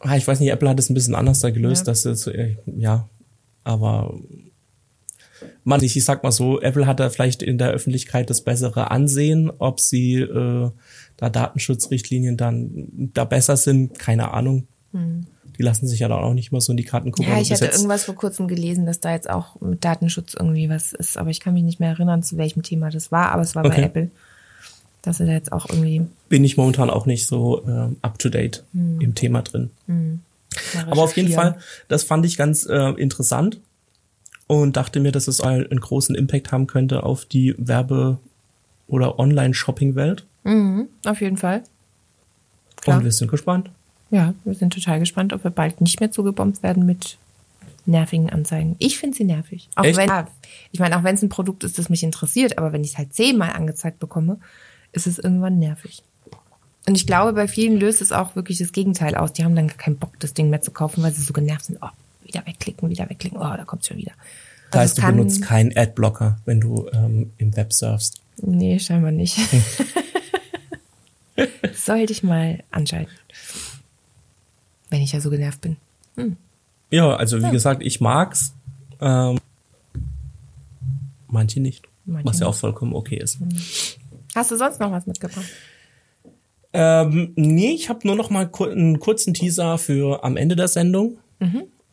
Ah, 0.00 0.18
ich 0.18 0.28
weiß 0.28 0.40
nicht, 0.40 0.50
Apple 0.50 0.68
hat 0.68 0.78
es 0.78 0.90
ein 0.90 0.94
bisschen 0.94 1.14
anders 1.14 1.40
da 1.40 1.48
gelöst, 1.48 1.86
ja. 1.86 1.92
dass 1.92 2.04
es, 2.04 2.26
äh, 2.26 2.56
ja, 2.66 3.08
aber 3.64 4.12
man, 5.64 5.82
ich, 5.82 5.96
ich 5.96 6.04
sag 6.04 6.22
mal 6.22 6.32
so, 6.32 6.60
Apple 6.60 6.86
hat 6.86 7.00
da 7.00 7.10
vielleicht 7.10 7.42
in 7.42 7.58
der 7.58 7.70
Öffentlichkeit 7.70 8.30
das 8.30 8.42
bessere 8.42 8.90
Ansehen, 8.90 9.50
ob 9.58 9.80
sie 9.80 10.20
äh, 10.20 10.70
da 11.16 11.30
Datenschutzrichtlinien 11.30 12.36
dann 12.36 13.10
da 13.14 13.24
besser 13.24 13.56
sind, 13.56 13.98
keine 13.98 14.32
Ahnung. 14.32 14.66
Die 14.92 15.62
lassen 15.62 15.86
sich 15.88 16.00
ja 16.00 16.08
dann 16.08 16.22
auch 16.22 16.34
nicht 16.34 16.52
mal 16.52 16.60
so 16.60 16.72
in 16.72 16.76
die 16.76 16.84
Karten 16.84 17.10
gucken. 17.12 17.32
Ja, 17.32 17.40
ich 17.40 17.50
hatte 17.52 17.66
irgendwas 17.66 18.04
vor 18.04 18.14
kurzem 18.14 18.48
gelesen, 18.48 18.86
dass 18.86 19.00
da 19.00 19.12
jetzt 19.12 19.28
auch 19.30 19.60
mit 19.60 19.84
Datenschutz 19.84 20.34
irgendwie 20.34 20.68
was 20.68 20.92
ist, 20.92 21.16
aber 21.16 21.30
ich 21.30 21.40
kann 21.40 21.54
mich 21.54 21.62
nicht 21.64 21.80
mehr 21.80 21.90
erinnern, 21.90 22.22
zu 22.22 22.36
welchem 22.36 22.62
Thema 22.62 22.90
das 22.90 23.10
war, 23.12 23.30
aber 23.32 23.42
es 23.42 23.54
war 23.54 23.62
bei 23.62 23.70
Okay. 23.70 23.82
Apple. 23.82 24.10
Dass 25.02 25.18
sie 25.18 25.26
da 25.26 25.32
jetzt 25.32 25.52
auch 25.52 25.68
irgendwie 25.68 26.06
bin 26.28 26.44
ich 26.44 26.56
momentan 26.56 26.88
auch 26.90 27.04
nicht 27.06 27.26
so 27.26 27.62
ähm, 27.66 27.96
up 28.02 28.18
to 28.18 28.28
date 28.30 28.64
Hm. 28.72 29.00
im 29.00 29.14
Thema 29.14 29.42
drin. 29.42 29.70
mal 29.86 30.18
Aber 30.90 31.02
auf 31.02 31.16
jeden. 31.16 31.32
Fall, 31.32 31.58
das 31.88 32.04
fand 32.04 32.24
ich 32.24 32.36
ganz 32.36 32.64
äh, 32.66 32.90
interessant 32.92 33.60
und 34.46 34.76
dachte 34.76 35.00
mir, 35.00 35.12
dass 35.12 35.28
es 35.28 35.40
einen 35.40 35.80
großen 35.80 36.14
Impact 36.14 36.52
haben 36.52 36.66
könnte 36.66 37.02
auf 37.02 37.24
die 37.26 37.54
Werbe- 37.58 38.18
oder 38.86 39.18
Online-Shopping-Welt. 39.18 40.24
Mhm, 40.44 40.88
auf 41.04 41.20
jeden 41.20 41.36
Fall. 41.36 41.62
Klar. 42.80 42.98
Und 42.98 43.04
wir 43.04 43.12
sind 43.12 43.30
gespannt. 43.30 43.70
Ja, 44.10 44.34
wir 44.44 44.54
sind 44.54 44.72
total 44.72 45.00
gespannt, 45.00 45.32
ob 45.32 45.42
wir 45.42 45.50
bald 45.50 45.80
nicht 45.80 46.00
mehr 46.00 46.12
zugebombt 46.12 46.62
werden 46.62 46.86
mit 46.86 47.18
nervigen 47.86 48.30
Anzeigen. 48.30 48.76
Ich 48.78 48.98
finde 48.98 49.16
sie 49.16 49.24
nervig. 49.24 49.68
Auch 49.74 49.84
Echt? 49.84 49.96
wenn, 49.96 50.10
ich 50.72 50.80
meine, 50.80 50.96
auch 50.96 51.02
wenn 51.02 51.14
es 51.14 51.22
ein 51.22 51.28
Produkt 51.28 51.64
ist, 51.64 51.78
das 51.78 51.88
mich 51.88 52.02
interessiert, 52.02 52.58
aber 52.58 52.72
wenn 52.72 52.84
ich 52.84 52.92
es 52.92 52.98
halt 52.98 53.14
zehnmal 53.14 53.52
angezeigt 53.52 53.98
bekomme, 53.98 54.38
ist 54.92 55.06
es 55.06 55.18
irgendwann 55.18 55.58
nervig. 55.58 56.02
Und 56.86 56.96
ich 56.96 57.06
glaube, 57.06 57.32
bei 57.32 57.48
vielen 57.48 57.78
löst 57.78 58.02
es 58.02 58.12
auch 58.12 58.36
wirklich 58.36 58.58
das 58.58 58.72
Gegenteil 58.72 59.14
aus. 59.14 59.32
Die 59.32 59.44
haben 59.44 59.56
dann 59.56 59.68
gar 59.68 59.76
keinen 59.76 59.96
Bock, 59.96 60.18
das 60.20 60.34
Ding 60.34 60.50
mehr 60.50 60.60
zu 60.60 60.70
kaufen, 60.70 61.02
weil 61.02 61.12
sie 61.12 61.22
so 61.22 61.32
genervt 61.32 61.64
sind. 61.64 61.78
Oh, 61.80 61.88
wieder 62.24 62.46
wegklicken, 62.46 62.90
wieder 62.90 63.08
wegklicken. 63.08 63.38
Oh, 63.38 63.56
da 63.56 63.64
kommt's 63.64 63.88
schon 63.88 63.96
wieder. 63.96 64.12
Das 64.70 64.80
heißt, 64.80 64.98
es 64.98 65.04
du 65.04 65.10
benutzt 65.10 65.42
keinen 65.42 65.76
Adblocker, 65.76 66.38
wenn 66.44 66.60
du 66.60 66.88
ähm, 66.92 67.32
im 67.38 67.56
Web 67.56 67.72
surfst. 67.72 68.20
Nee, 68.42 68.78
scheinbar 68.78 69.12
nicht. 69.12 69.38
Sollte 71.84 72.14
ich 72.14 72.22
mal 72.22 72.62
anschalten. 72.70 73.12
Wenn 74.88 75.02
ich 75.02 75.12
ja 75.12 75.20
so 75.20 75.28
genervt 75.28 75.60
bin. 75.60 75.76
Ja, 76.90 77.14
also 77.14 77.42
wie 77.42 77.50
gesagt, 77.50 77.82
ich 77.82 78.00
mag's. 78.00 78.54
Ähm, 79.02 79.38
manche 81.28 81.60
nicht. 81.60 81.86
Manche 82.06 82.26
was 82.26 82.38
ja 82.40 82.46
auch 82.46 82.54
vollkommen 82.54 82.94
okay 82.94 83.16
ist. 83.16 83.38
Hast 84.34 84.50
du 84.50 84.56
sonst 84.56 84.80
noch 84.80 84.92
was 84.92 85.06
mitgebracht? 85.06 85.44
Ähm, 86.72 87.34
nee, 87.36 87.72
ich 87.72 87.90
habe 87.90 88.06
nur 88.06 88.16
noch 88.16 88.30
mal 88.30 88.48
kur 88.48 88.70
einen 88.70 88.98
kurzen 88.98 89.34
Teaser 89.34 89.76
für 89.76 90.24
am 90.24 90.38
Ende 90.38 90.56
der 90.56 90.68
Sendung. 90.68 91.18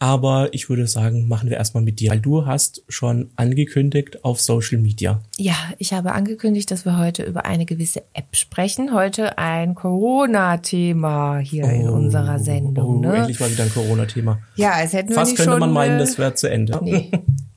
Aber 0.01 0.51
ich 0.51 0.67
würde 0.67 0.87
sagen, 0.87 1.27
machen 1.27 1.51
wir 1.51 1.57
erstmal 1.57 1.83
mit 1.83 1.99
dir, 1.99 2.09
weil 2.09 2.19
du 2.19 2.47
hast 2.47 2.81
schon 2.89 3.29
angekündigt 3.35 4.25
auf 4.25 4.41
Social 4.41 4.79
Media. 4.79 5.21
Ja, 5.37 5.53
ich 5.77 5.93
habe 5.93 6.13
angekündigt, 6.13 6.71
dass 6.71 6.85
wir 6.85 6.97
heute 6.97 7.21
über 7.21 7.45
eine 7.45 7.67
gewisse 7.67 8.01
App 8.13 8.35
sprechen. 8.35 8.95
Heute 8.95 9.37
ein 9.37 9.75
Corona-Thema 9.75 11.37
hier 11.37 11.65
in 11.65 11.87
unserer 11.87 12.39
Sendung. 12.39 12.97
Oh, 12.97 12.99
ne? 12.99 13.15
endlich 13.15 13.39
mal 13.39 13.51
wieder 13.51 13.65
ein 13.65 13.71
Corona-Thema. 13.71 14.39
Ja, 14.55 14.71
als 14.71 14.93
hätten 14.93 15.09
wir 15.09 15.17
Fast 15.17 15.33
nicht 15.33 15.37
könnte 15.37 15.59
man 15.59 15.71
meinen, 15.71 15.97
äh, 15.97 15.99
das 15.99 16.17
wäre 16.17 16.33
zu 16.33 16.49
Ende. 16.49 16.79
Nee, 16.81 17.11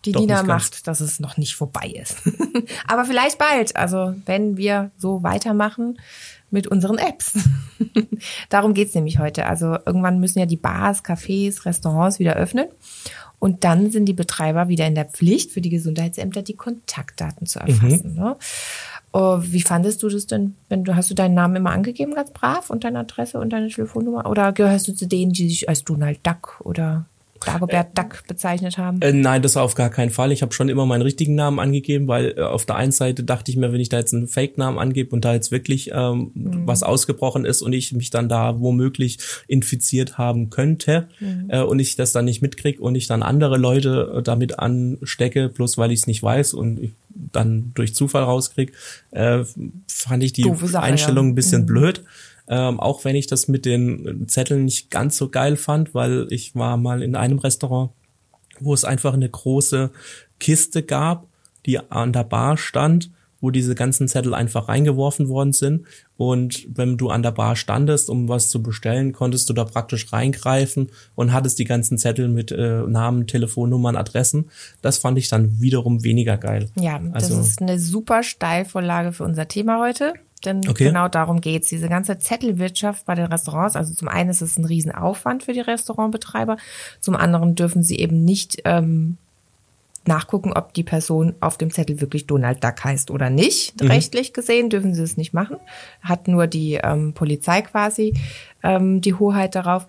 die 0.05 0.13
Doch 0.13 0.21
Nina 0.21 0.43
macht, 0.43 0.87
dass 0.87 1.01
es 1.01 1.21
noch 1.21 1.39
nicht 1.39 1.55
vorbei 1.55 1.95
ist. 1.99 2.19
Aber 2.87 3.07
vielleicht 3.07 3.39
bald. 3.39 3.75
Also 3.75 4.17
wenn 4.27 4.59
wir 4.59 4.91
so 4.99 5.23
weitermachen 5.23 5.97
mit 6.55 6.67
unseren 6.67 6.97
Apps. 6.97 7.39
Darum 8.49 8.73
geht's 8.73 8.95
nämlich 8.95 9.19
heute. 9.19 9.45
Also 9.45 9.77
irgendwann 9.85 10.21
müssen 10.21 10.39
ja 10.39 10.47
die 10.47 10.57
Bars, 10.57 11.05
Cafés, 11.05 11.67
Restaurants 11.67 12.19
wieder 12.19 12.37
öffnen. 12.37 12.69
Und 13.39 13.65
dann 13.65 13.91
sind 13.91 14.07
die 14.07 14.15
Betreiber 14.15 14.69
wieder 14.69 14.87
in 14.87 14.95
der 14.95 15.05
Pflicht, 15.05 15.53
für 15.53 15.61
die 15.61 15.69
Gesundheitsämter 15.69 16.41
die 16.41 16.57
Kontaktdaten 16.57 17.47
zu 17.47 17.59
erfassen. 17.59 18.15
Ne? 18.15 18.37
Oh, 19.13 19.39
wie 19.43 19.61
fandest 19.61 20.03
du 20.03 20.09
das 20.09 20.27
denn? 20.27 20.57
Wenn 20.71 20.85
du 20.85 20.97
hast 20.97 21.11
du 21.11 21.15
deinen 21.15 21.35
Namen 21.35 21.57
immer 21.57 21.73
angegeben, 21.73 22.15
ganz 22.15 22.31
brav 22.31 22.71
und 22.71 22.85
deine 22.85 23.01
Adresse 23.01 23.39
und 23.39 23.53
deine 23.53 23.69
Telefonnummer? 23.69 24.31
Oder 24.31 24.53
gehörst 24.53 24.89
du 24.89 24.95
zu 24.95 25.07
denen, 25.07 25.33
die 25.33 25.49
sich 25.49 25.69
als 25.69 25.85
Donald 25.85 26.27
Duck 26.27 26.63
oder 26.65 27.05
Dagobert 27.45 27.97
Duck 27.97 28.25
bezeichnet 28.27 28.79
haben? 28.79 29.01
Äh, 29.01 29.13
nein, 29.13 29.43
das 29.43 29.57
auf 29.57 29.75
gar 29.75 29.91
keinen 29.91 30.11
Fall. 30.11 30.33
Ich 30.33 30.43
habe 30.43 30.53
schon 30.53 30.69
immer 30.69 30.87
meinen 30.87 31.03
richtigen 31.03 31.35
Namen 31.35 31.59
angegeben, 31.59 32.09
weil 32.09 32.35
äh, 32.37 32.43
auf 32.43 32.67
der 32.67 32.77
einen 32.77 32.93
Seite 32.93 33.25
dachte 33.25 33.51
ich 33.51 33.57
mir, 33.57 33.73
wenn 33.73 33.81
ich 33.81 33.89
da 33.89 33.99
jetzt 33.99 34.15
einen 34.15 34.29
Fake-Namen 34.29 34.79
angebe 34.79 35.15
und 35.15 35.25
da 35.25 35.35
jetzt 35.35 35.51
wirklich 35.51 35.91
ähm, 35.93 36.31
was 36.35 36.83
ausgebrochen 36.83 37.45
ist 37.45 37.63
und 37.63 37.73
ich 37.73 37.93
mich 37.93 38.11
dann 38.11 38.29
da 38.29 38.61
womöglich 38.61 39.19
infiziert 39.47 40.19
haben 40.19 40.51
könnte 40.51 41.09
äh, 41.49 41.61
und 41.61 41.79
ich 41.79 41.97
das 41.97 42.13
dann 42.13 42.25
nicht 42.25 42.43
mitkrieg 42.43 42.81
und 42.81 42.95
ich 42.95 43.07
dann 43.07 43.23
andere 43.23 43.57
Leute 43.57 44.15
äh, 44.19 44.23
damit 44.23 44.59
anstecke, 44.59 45.49
bloß 45.49 45.79
weil 45.79 45.93
ich 45.93 46.01
es 46.01 46.07
nicht 46.07 46.23
weiß 46.23 46.55
und 46.55 46.81
ich 46.81 46.93
dann 47.15 47.73
durch 47.75 47.95
Zufall 47.95 48.25
rauskrieg, 48.25 48.73
äh, 49.11 49.45
fand 49.89 50.23
ich 50.23 50.33
die 50.33 50.43
Sache, 50.43 50.81
Einstellung 50.81 51.27
ja. 51.27 51.33
ein 51.33 51.35
bisschen 51.35 51.67
blöd. 51.67 52.05
Ähm, 52.49 52.79
auch 52.79 53.05
wenn 53.05 53.17
ich 53.17 53.27
das 53.27 53.49
mit 53.49 53.65
den 53.65 54.27
Zetteln 54.29 54.67
nicht 54.67 54.91
ganz 54.91 55.17
so 55.17 55.31
geil 55.31 55.57
fand, 55.57 55.95
weil 55.95 56.27
ich 56.31 56.55
war 56.55 56.77
mal 56.77 57.03
in 57.03 57.17
einem 57.17 57.39
Restaurant, 57.39 57.91
wo 58.61 58.75
es 58.75 58.85
einfach 58.85 59.15
eine 59.15 59.29
große 59.29 59.91
Kiste 60.39 60.83
gab, 60.83 61.27
die 61.67 61.79
an 61.79 62.13
der 62.13 62.25
Bar 62.25 62.57
stand, 62.59 63.11
wo 63.45 63.51
diese 63.51 63.75
ganzen 63.75 64.09
Zettel 64.09 64.33
einfach 64.33 64.69
reingeworfen 64.69 65.29
worden 65.29 65.53
sind. 65.53 65.87
Und 66.17 66.67
wenn 66.75 66.97
du 66.97 67.11
an 67.11 67.23
der 67.23 67.31
Bar 67.31 67.57
standest, 67.57 68.09
um 68.09 68.27
was 68.27 68.49
zu 68.49 68.63
bestellen, 68.63 69.13
konntest 69.13 69.51
du 69.51 69.53
da 69.53 69.65
praktisch 69.65 70.13
reingreifen 70.15 70.91
und 71.15 71.35
hattest 71.35 71.59
die 71.59 71.67
ganzen 71.67 71.99
Zettel 71.99 72.29
mit 72.29 72.53
äh, 72.53 72.83
Namen, 72.83 73.27
Telefonnummern, 73.27 73.97
Adressen. 73.97 74.51
Das 74.81 74.97
fand 74.97 75.19
ich 75.19 75.29
dann 75.29 75.61
wiederum 75.61 76.05
weniger 76.05 76.39
geil. 76.39 76.71
Ja, 76.81 77.01
also, 77.13 77.37
das 77.37 77.49
ist 77.49 77.61
eine 77.61 77.79
super 77.79 78.23
Steilvorlage 78.23 79.13
für 79.13 79.25
unser 79.25 79.47
Thema 79.47 79.79
heute. 79.79 80.15
Denn 80.45 80.61
Okay. 80.69 80.85
genau 80.85 81.09
darum 81.09 81.41
geht's. 81.41 81.69
Diese 81.69 81.89
ganze 81.89 82.19
Zettelwirtschaft 82.19 83.07
bei 83.07 83.15
den 83.15 83.27
Restaurants, 83.27 83.77
also 83.77 83.95
zum 83.95 84.09
einen 84.09 84.31
ist 84.31 84.43
es 84.43 84.59
ein 84.59 84.65
Riesenaufwand 84.65 85.43
für 85.45 85.53
die 85.53 85.61
Restaurantbetreiber, 85.61 86.57
zum 87.01 87.17
anderen 87.17 87.55
dürfen 87.55 87.83
sie 87.83 87.99
eben 87.99 88.25
nicht 88.25 88.63
ähm, 88.65 89.17
nachgucken, 90.07 90.53
ob 90.53 90.75
die 90.75 90.83
Person 90.83 91.35
auf 91.41 91.57
dem 91.57 91.71
Zettel 91.71 92.01
wirklich 92.01 92.27
Donald 92.27 92.63
Duck 92.63 92.85
heißt 92.85 93.11
oder 93.11 93.31
nicht. 93.31 93.81
Rechtlich 93.83 94.33
gesehen 94.33 94.69
dürfen 94.71 94.95
sie 94.95 95.03
es 95.03 95.17
nicht 95.17 95.33
machen. 95.33 95.57
Hat 96.03 96.29
nur 96.29 96.47
die 96.47 96.75
ähm, 96.75 97.15
Polizei 97.15 97.63
quasi 97.63 98.15
ähm, 98.63 99.01
die 99.01 99.15
Hoheit 99.15 99.55
darauf. 99.55 99.87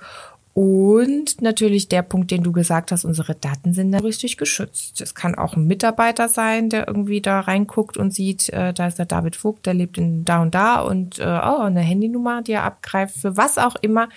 Und 0.56 1.42
natürlich 1.42 1.90
der 1.90 2.02
Punkt, 2.02 2.32
den 2.32 2.42
du 2.42 2.54
gesagt 2.54 2.94
hast, 2.94 3.04
unsere 3.04 3.36
Daten 3.36 3.74
sind 3.74 3.92
da 3.92 3.98
richtig 3.98 4.38
geschützt. 4.38 5.02
Es 5.02 5.14
kann 5.14 5.36
auch 5.36 5.58
ein 5.58 5.68
Mitarbeiter 5.68 6.30
sein, 6.30 6.70
der 6.70 6.88
irgendwie 6.88 7.20
da 7.20 7.42
reinguckt 7.42 7.98
und 7.98 8.14
sieht, 8.14 8.48
äh, 8.54 8.74
da 8.74 8.88
ist 8.88 8.98
der 8.98 9.06
David 9.06 9.36
Vogt, 9.36 9.66
der 9.66 9.74
lebt 9.74 9.98
in 9.98 10.24
da 10.24 10.42
und 10.42 10.56
da 10.56 10.80
und 10.80 11.20
äh, 11.20 11.24
oh, 11.24 11.60
eine 11.60 11.82
Handynummer, 11.82 12.42
die 12.42 12.54
er 12.54 12.64
abgreift, 12.64 13.18
für 13.18 13.36
was 13.36 13.58
auch 13.58 13.76
immer. 13.82 14.08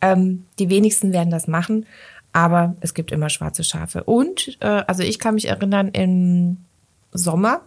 Ähm, 0.00 0.46
die 0.58 0.70
wenigsten 0.70 1.12
werden 1.12 1.28
das 1.28 1.46
machen, 1.46 1.84
aber 2.32 2.74
es 2.80 2.94
gibt 2.94 3.12
immer 3.12 3.28
schwarze 3.28 3.62
Schafe. 3.62 4.04
Und 4.04 4.56
äh, 4.60 4.66
also 4.86 5.02
ich 5.02 5.18
kann 5.18 5.34
mich 5.34 5.48
erinnern, 5.48 5.88
im 5.88 6.64
Sommer 7.12 7.60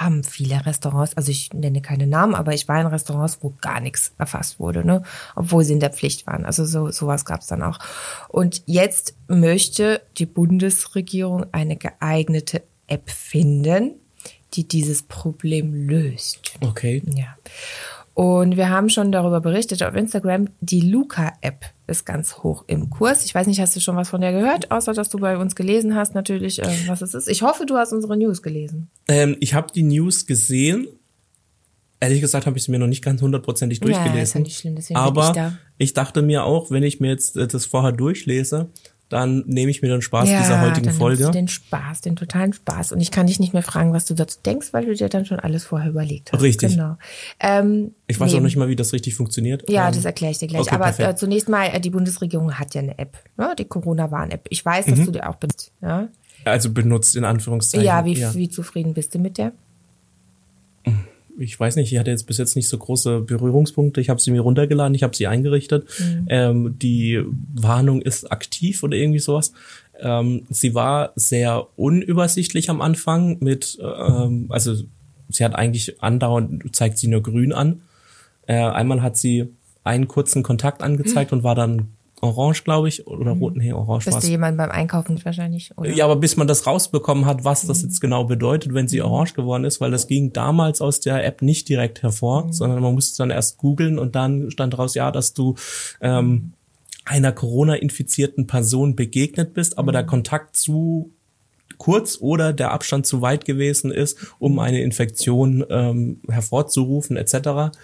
haben 0.00 0.24
viele 0.24 0.66
Restaurants, 0.66 1.16
also 1.16 1.30
ich 1.30 1.52
nenne 1.52 1.80
keine 1.80 2.06
Namen, 2.06 2.34
aber 2.34 2.52
ich 2.52 2.68
war 2.68 2.80
in 2.80 2.86
Restaurants, 2.86 3.38
wo 3.40 3.54
gar 3.60 3.80
nichts 3.80 4.12
erfasst 4.18 4.58
wurde, 4.60 4.84
ne? 4.84 5.02
obwohl 5.34 5.64
sie 5.64 5.72
in 5.72 5.80
der 5.80 5.92
Pflicht 5.92 6.26
waren. 6.26 6.44
Also 6.44 6.64
so 6.64 6.90
sowas 6.90 7.24
gab 7.24 7.40
es 7.40 7.46
dann 7.46 7.62
auch. 7.62 7.78
Und 8.28 8.62
jetzt 8.66 9.14
möchte 9.28 10.02
die 10.18 10.26
Bundesregierung 10.26 11.46
eine 11.52 11.76
geeignete 11.76 12.62
App 12.86 13.10
finden, 13.10 13.94
die 14.54 14.66
dieses 14.68 15.02
Problem 15.02 15.74
löst. 15.88 16.52
okay. 16.60 17.02
Ja. 17.06 17.36
Und 18.14 18.56
wir 18.56 18.70
haben 18.70 18.88
schon 18.90 19.10
darüber 19.10 19.40
berichtet 19.40 19.82
auf 19.82 19.94
Instagram. 19.96 20.46
Die 20.60 20.80
Luca-App 20.80 21.64
ist 21.88 22.06
ganz 22.06 22.38
hoch 22.38 22.64
im 22.68 22.88
Kurs. 22.88 23.24
Ich 23.24 23.34
weiß 23.34 23.48
nicht, 23.48 23.60
hast 23.60 23.74
du 23.74 23.80
schon 23.80 23.96
was 23.96 24.08
von 24.08 24.20
der 24.20 24.30
gehört, 24.32 24.70
außer 24.70 24.92
dass 24.92 25.08
du 25.10 25.18
bei 25.18 25.36
uns 25.36 25.56
gelesen 25.56 25.96
hast, 25.96 26.14
natürlich, 26.14 26.62
äh, 26.62 26.68
was 26.86 27.02
es 27.02 27.14
ist. 27.14 27.28
Ich 27.28 27.42
hoffe, 27.42 27.66
du 27.66 27.76
hast 27.76 27.92
unsere 27.92 28.16
News 28.16 28.40
gelesen. 28.40 28.88
Ähm, 29.08 29.36
ich 29.40 29.54
habe 29.54 29.66
die 29.74 29.82
News 29.82 30.26
gesehen. 30.26 30.86
Ehrlich 31.98 32.20
gesagt 32.20 32.46
habe 32.46 32.56
ich 32.56 32.62
sie 32.64 32.70
mir 32.70 32.78
noch 32.78 32.86
nicht 32.86 33.02
ganz 33.02 33.20
hundertprozentig 33.20 33.80
Ja, 33.82 33.88
ist 33.88 33.96
durchgelesen. 33.96 34.40
ja 34.40 34.44
nicht 34.44 34.58
schlimm, 34.60 34.74
deswegen 34.76 34.94
bin 35.00 35.02
Aber 35.08 35.26
ich 35.28 35.32
da. 35.32 35.58
ich 35.78 35.94
dachte 35.94 36.22
mir 36.22 36.44
auch, 36.44 36.70
wenn 36.70 36.82
ich 36.84 37.00
mir 37.00 37.08
jetzt 37.08 37.36
äh, 37.36 37.48
das 37.48 37.66
vorher 37.66 37.92
durchlese, 37.92 38.68
dann 39.14 39.44
nehme 39.46 39.70
ich 39.70 39.80
mir 39.80 39.86
den 39.88 40.02
Spaß 40.02 40.28
dieser 40.28 40.60
heutigen 40.60 40.86
dann 40.86 40.94
Folge. 40.96 41.22
du 41.22 41.30
den 41.30 41.46
Spaß, 41.46 42.00
den 42.00 42.16
totalen 42.16 42.52
Spaß. 42.52 42.90
Und 42.90 43.00
ich 43.00 43.12
kann 43.12 43.28
dich 43.28 43.38
nicht 43.38 43.52
mehr 43.52 43.62
fragen, 43.62 43.92
was 43.92 44.06
du 44.06 44.14
dazu 44.14 44.40
denkst, 44.44 44.72
weil 44.72 44.86
du 44.86 44.92
dir 44.94 45.08
dann 45.08 45.24
schon 45.24 45.38
alles 45.38 45.62
vorher 45.64 45.88
überlegt 45.90 46.32
hast. 46.32 46.42
Richtig. 46.42 46.72
Genau. 46.72 46.96
Ähm, 47.38 47.92
Ich 48.08 48.18
weiß 48.18 48.32
nee. 48.32 48.38
auch 48.38 48.42
nicht 48.42 48.56
mal, 48.56 48.66
wie 48.68 48.74
das 48.74 48.92
richtig 48.92 49.14
funktioniert. 49.14 49.70
Ja, 49.70 49.86
Ähm, 49.86 49.94
das 49.94 50.04
erkläre 50.04 50.32
ich 50.32 50.38
dir 50.38 50.48
gleich. 50.48 50.62
okay, 50.62 50.74
Aber 50.74 50.86
perfekt. 50.86 51.08
äh, 51.08 51.14
zunächst 51.14 51.48
mal, 51.48 51.66
äh, 51.66 51.80
die 51.80 51.90
Bundesregierung 51.90 52.52
hat 52.58 52.74
ja 52.74 52.80
eine 52.80 52.98
App, 52.98 53.16
ne? 53.36 53.54
die 53.56 53.66
Corona-Warn-App. 53.66 54.46
Ich 54.50 54.64
weiß, 54.66 54.86
dass 54.86 54.98
Mhm. 54.98 55.04
du 55.06 55.12
die 55.12 55.22
auch 55.22 55.36
benutzt. 55.36 55.70
Ja, 55.80 56.08
Also 56.44 56.70
benutzt 56.72 57.14
in 57.14 57.24
Anführungszeichen. 57.24 57.86
ja, 57.86 58.04
wie, 58.04 58.16
wie 58.34 58.48
zufrieden 58.48 58.94
bist 58.94 59.14
du 59.14 59.20
mit 59.20 59.38
der? 59.38 59.52
Ich 61.38 61.58
weiß 61.58 61.76
nicht, 61.76 61.92
ich 61.92 61.98
hatte 61.98 62.10
jetzt 62.10 62.26
bis 62.26 62.38
jetzt 62.38 62.56
nicht 62.56 62.68
so 62.68 62.78
große 62.78 63.20
Berührungspunkte. 63.20 64.00
Ich 64.00 64.08
habe 64.08 64.20
sie 64.20 64.30
mir 64.30 64.40
runtergeladen, 64.40 64.94
ich 64.94 65.02
habe 65.02 65.16
sie 65.16 65.26
eingerichtet. 65.26 65.86
Mhm. 65.98 66.26
Ähm, 66.28 66.78
die 66.78 67.22
Warnung 67.54 68.02
ist 68.02 68.30
aktiv 68.30 68.82
oder 68.82 68.96
irgendwie 68.96 69.18
sowas. 69.18 69.52
Ähm, 69.98 70.46
sie 70.50 70.74
war 70.74 71.12
sehr 71.16 71.66
unübersichtlich 71.76 72.70
am 72.70 72.80
Anfang 72.80 73.38
mit, 73.40 73.78
ähm, 73.80 74.46
also 74.48 74.74
sie 75.28 75.44
hat 75.44 75.54
eigentlich 75.54 76.02
andauernd, 76.02 76.74
zeigt 76.74 76.98
sie 76.98 77.08
nur 77.08 77.22
grün 77.22 77.52
an. 77.52 77.82
Äh, 78.46 78.56
einmal 78.56 79.02
hat 79.02 79.16
sie 79.16 79.48
einen 79.82 80.08
kurzen 80.08 80.42
Kontakt 80.42 80.82
angezeigt 80.82 81.32
und 81.32 81.42
war 81.42 81.54
dann 81.54 81.88
orange, 82.24 82.64
glaube 82.64 82.88
ich, 82.88 83.06
oder 83.06 83.32
rot, 83.32 83.56
nee, 83.56 83.72
orange 83.72 84.06
Bist 84.06 84.14
war's. 84.16 84.24
du 84.24 84.30
jemand 84.30 84.56
beim 84.56 84.70
Einkaufen 84.70 85.22
wahrscheinlich? 85.24 85.76
Oder? 85.76 85.90
Ja, 85.90 86.04
aber 86.06 86.16
bis 86.16 86.36
man 86.36 86.46
das 86.46 86.66
rausbekommen 86.66 87.26
hat, 87.26 87.44
was 87.44 87.66
das 87.66 87.82
jetzt 87.82 88.00
genau 88.00 88.24
bedeutet, 88.24 88.74
wenn 88.74 88.88
sie 88.88 89.02
orange 89.02 89.34
geworden 89.34 89.64
ist, 89.64 89.80
weil 89.80 89.90
das 89.90 90.06
ging 90.06 90.32
damals 90.32 90.80
aus 90.80 91.00
der 91.00 91.24
App 91.24 91.42
nicht 91.42 91.68
direkt 91.68 92.02
hervor, 92.02 92.48
sondern 92.50 92.82
man 92.82 92.94
musste 92.94 93.18
dann 93.18 93.30
erst 93.30 93.58
googeln 93.58 93.98
und 93.98 94.16
dann 94.16 94.50
stand 94.50 94.76
raus, 94.78 94.94
ja, 94.94 95.10
dass 95.10 95.34
du 95.34 95.54
ähm, 96.00 96.54
einer 97.04 97.32
Corona-infizierten 97.32 98.46
Person 98.46 98.96
begegnet 98.96 99.54
bist, 99.54 99.78
aber 99.78 99.92
der 99.92 100.04
Kontakt 100.04 100.56
zu 100.56 101.12
kurz 101.76 102.18
oder 102.20 102.52
der 102.52 102.72
Abstand 102.72 103.06
zu 103.06 103.20
weit 103.20 103.44
gewesen 103.44 103.90
ist, 103.90 104.34
um 104.38 104.58
eine 104.58 104.80
Infektion 104.80 105.64
ähm, 105.68 106.20
hervorzurufen 106.28 107.16
etc. 107.16 107.76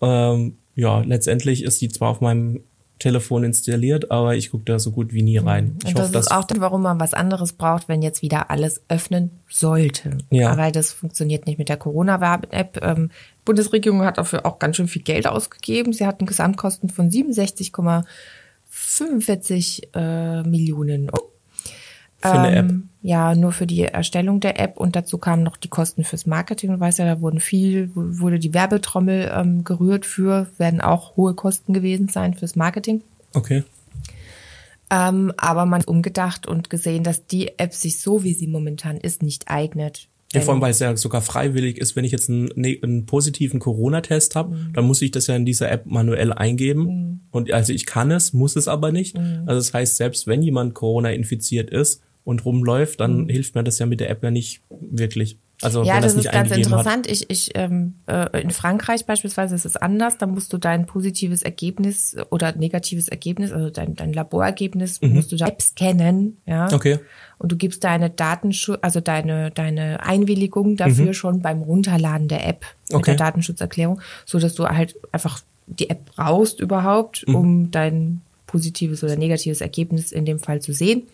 Ähm, 0.00 0.56
ja, 0.74 1.00
letztendlich 1.00 1.62
ist 1.62 1.80
die 1.80 1.88
zwar 1.88 2.10
auf 2.10 2.20
meinem 2.20 2.64
Telefon 2.98 3.44
installiert, 3.44 4.10
aber 4.10 4.36
ich 4.36 4.50
gucke 4.50 4.64
da 4.64 4.78
so 4.78 4.92
gut 4.92 5.12
wie 5.12 5.22
nie 5.22 5.36
rein. 5.38 5.76
Ich 5.82 5.90
Und 5.90 5.98
das 5.98 6.08
hoffe, 6.08 6.18
ist 6.18 6.30
auch 6.30 6.46
warum 6.56 6.82
man 6.82 7.00
was 7.00 7.12
anderes 7.12 7.52
braucht, 7.52 7.88
wenn 7.88 8.00
jetzt 8.02 8.22
wieder 8.22 8.50
alles 8.50 8.82
öffnen 8.88 9.32
sollte. 9.48 10.18
Ja. 10.30 10.56
Weil 10.56 10.72
das 10.72 10.92
funktioniert 10.92 11.46
nicht 11.46 11.58
mit 11.58 11.68
der 11.68 11.76
Corona-App. 11.76 12.80
Ähm, 12.82 13.10
Bundesregierung 13.44 14.04
hat 14.04 14.18
dafür 14.18 14.46
auch 14.46 14.58
ganz 14.58 14.76
schön 14.76 14.88
viel 14.88 15.02
Geld 15.02 15.26
ausgegeben. 15.26 15.92
Sie 15.92 16.06
hatten 16.06 16.24
Gesamtkosten 16.24 16.88
von 16.88 17.10
67,45 17.10 19.94
äh, 19.94 20.42
Millionen 20.44 21.10
Euro. 21.10 21.30
für 22.20 22.30
eine 22.30 22.56
App. 22.56 22.72
Ja, 23.06 23.34
nur 23.34 23.52
für 23.52 23.66
die 23.66 23.82
Erstellung 23.82 24.40
der 24.40 24.58
App 24.58 24.78
und 24.78 24.96
dazu 24.96 25.18
kamen 25.18 25.42
noch 25.42 25.58
die 25.58 25.68
Kosten 25.68 26.04
fürs 26.04 26.24
Marketing. 26.24 26.70
Du 26.72 26.80
weißt 26.80 27.00
ja, 27.00 27.04
da 27.04 27.20
wurden 27.20 27.38
viel, 27.38 27.90
wurde 27.94 28.38
die 28.38 28.54
Werbetrommel 28.54 29.30
ähm, 29.36 29.62
gerührt 29.62 30.06
für, 30.06 30.46
werden 30.56 30.80
auch 30.80 31.14
hohe 31.14 31.34
Kosten 31.34 31.74
gewesen 31.74 32.08
sein 32.08 32.32
fürs 32.32 32.56
Marketing. 32.56 33.02
Okay. 33.34 33.62
Ähm, 34.90 35.34
aber 35.36 35.66
man 35.66 35.80
hat 35.80 35.88
umgedacht 35.88 36.46
und 36.46 36.70
gesehen, 36.70 37.04
dass 37.04 37.26
die 37.26 37.58
App 37.58 37.74
sich 37.74 38.00
so, 38.00 38.24
wie 38.24 38.32
sie 38.32 38.46
momentan 38.46 38.96
ist, 38.96 39.22
nicht 39.22 39.48
eignet. 39.48 40.08
Ja, 40.32 40.40
vor 40.40 40.54
allem, 40.54 40.62
weil 40.62 40.70
es 40.70 40.78
ja 40.78 40.96
sogar 40.96 41.20
freiwillig 41.20 41.76
ist, 41.76 41.96
wenn 41.96 42.06
ich 42.06 42.12
jetzt 42.12 42.30
einen, 42.30 42.48
ne- 42.54 42.80
einen 42.82 43.04
positiven 43.04 43.60
Corona-Test 43.60 44.34
habe, 44.34 44.56
dann 44.72 44.86
muss 44.86 45.02
ich 45.02 45.10
das 45.10 45.26
ja 45.26 45.36
in 45.36 45.44
dieser 45.44 45.70
App 45.70 45.84
manuell 45.84 46.32
eingeben. 46.32 47.20
Und 47.30 47.52
also 47.52 47.74
ich 47.74 47.84
kann 47.84 48.10
es, 48.10 48.32
muss 48.32 48.56
es 48.56 48.66
aber 48.66 48.92
nicht. 48.92 49.18
Also 49.44 49.60
das 49.60 49.74
heißt, 49.74 49.98
selbst 49.98 50.26
wenn 50.26 50.40
jemand 50.40 50.72
Corona 50.72 51.10
infiziert 51.10 51.68
ist 51.68 52.00
und 52.24 52.44
rumläuft, 52.44 53.00
dann 53.00 53.28
hilft 53.28 53.54
mir 53.54 53.64
das 53.64 53.78
ja 53.78 53.86
mit 53.86 54.00
der 54.00 54.10
App 54.10 54.22
ja 54.22 54.30
nicht 54.30 54.62
wirklich. 54.70 55.38
Also 55.62 55.82
Ja, 55.84 55.94
wenn 55.94 56.02
das 56.02 56.14
das 56.14 56.24
ist 56.24 56.32
ganz 56.32 56.50
interessant. 56.50 57.06
Ich, 57.08 57.30
ich, 57.30 57.50
ähm, 57.54 57.94
äh, 58.06 58.40
in 58.42 58.50
Frankreich 58.50 59.06
beispielsweise 59.06 59.54
ist 59.54 59.64
es 59.64 59.76
anders. 59.76 60.18
Da 60.18 60.26
musst 60.26 60.52
du 60.52 60.58
dein 60.58 60.86
positives 60.86 61.42
Ergebnis 61.42 62.16
oder 62.30 62.54
negatives 62.56 63.08
Ergebnis, 63.08 63.52
also 63.52 63.70
dein, 63.70 63.94
dein 63.94 64.12
Laborergebnis, 64.12 65.00
musst 65.00 65.32
du 65.32 65.36
da 65.36 65.46
App 65.46 65.62
scannen, 65.62 66.38
ja. 66.46 66.64
hat. 66.64 66.74
Okay. 66.74 66.98
Und 67.38 67.52
du 67.52 67.56
gibst 67.56 67.84
deine 67.84 68.10
Datenschutz, 68.10 68.78
also 68.82 69.00
deine, 69.00 69.50
deine 69.50 70.02
Einwilligung 70.02 70.76
dafür 70.76 71.14
schon 71.14 71.40
beim 71.40 71.62
Runterladen 71.62 72.28
der 72.28 72.46
App 72.46 72.64
mit 72.88 72.96
Okay. 72.96 73.10
der 73.12 73.16
Datenschutzerklärung, 73.16 74.00
so 74.24 74.38
dass 74.38 74.54
du 74.54 74.66
halt 74.66 74.96
einfach 75.12 75.40
die 75.66 75.88
App 75.88 76.04
brauchst 76.16 76.60
überhaupt, 76.60 77.24
um 77.24 77.70
dein 77.70 78.20
positives 78.46 79.02
oder 79.02 79.16
negatives 79.16 79.60
Ergebnis 79.60 80.12
in 80.12 80.24
dem 80.24 80.38
Fall 80.38 80.60
zu 80.60 80.72
sehen. 80.72 81.04